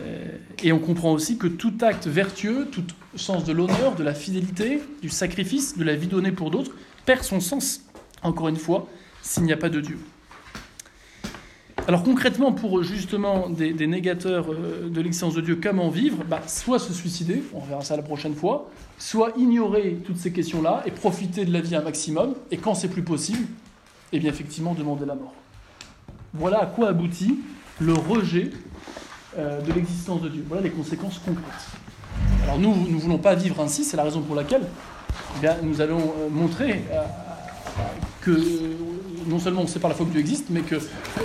[0.64, 2.84] et on comprend aussi que tout acte vertueux, tout
[3.16, 6.72] sens de l'honneur, de la fidélité, du sacrifice, de la vie donnée pour d'autres,
[7.06, 7.82] perd son sens,
[8.24, 8.88] encore une fois,
[9.22, 10.00] s'il n'y a pas de Dieu.
[11.88, 16.24] Alors concrètement, pour justement des, négateurs euh, de l'existence de Dieu, comment vivre?
[16.24, 18.70] Bah, Soit se suicider, on verra ça la prochaine fois,
[19.00, 22.88] soit ignorer toutes ces questions-là et profiter de la vie un maximum, et quand c'est
[22.88, 23.46] plus possible,
[24.14, 25.34] eh bien effectivement demander la mort.
[26.34, 27.40] Voilà à quoi aboutit
[27.80, 28.52] le rejet
[29.38, 30.46] euh, de l'existence de Dieu.
[30.48, 31.46] Voilà les conséquences concrètes.
[32.44, 34.64] Alors nous, nous ne voulons pas vivre ainsi, c'est la raison pour laquelle
[35.38, 37.04] eh bien, nous allons euh, montrer euh,
[38.22, 38.38] que
[39.28, 40.76] non seulement on sait par la foi que Dieu existe, mais que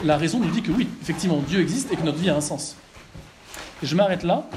[0.05, 2.41] la raison nous dit que oui, effectivement, Dieu existe et que notre vie a un
[2.41, 2.77] sens.
[3.83, 4.49] Et je m'arrête là.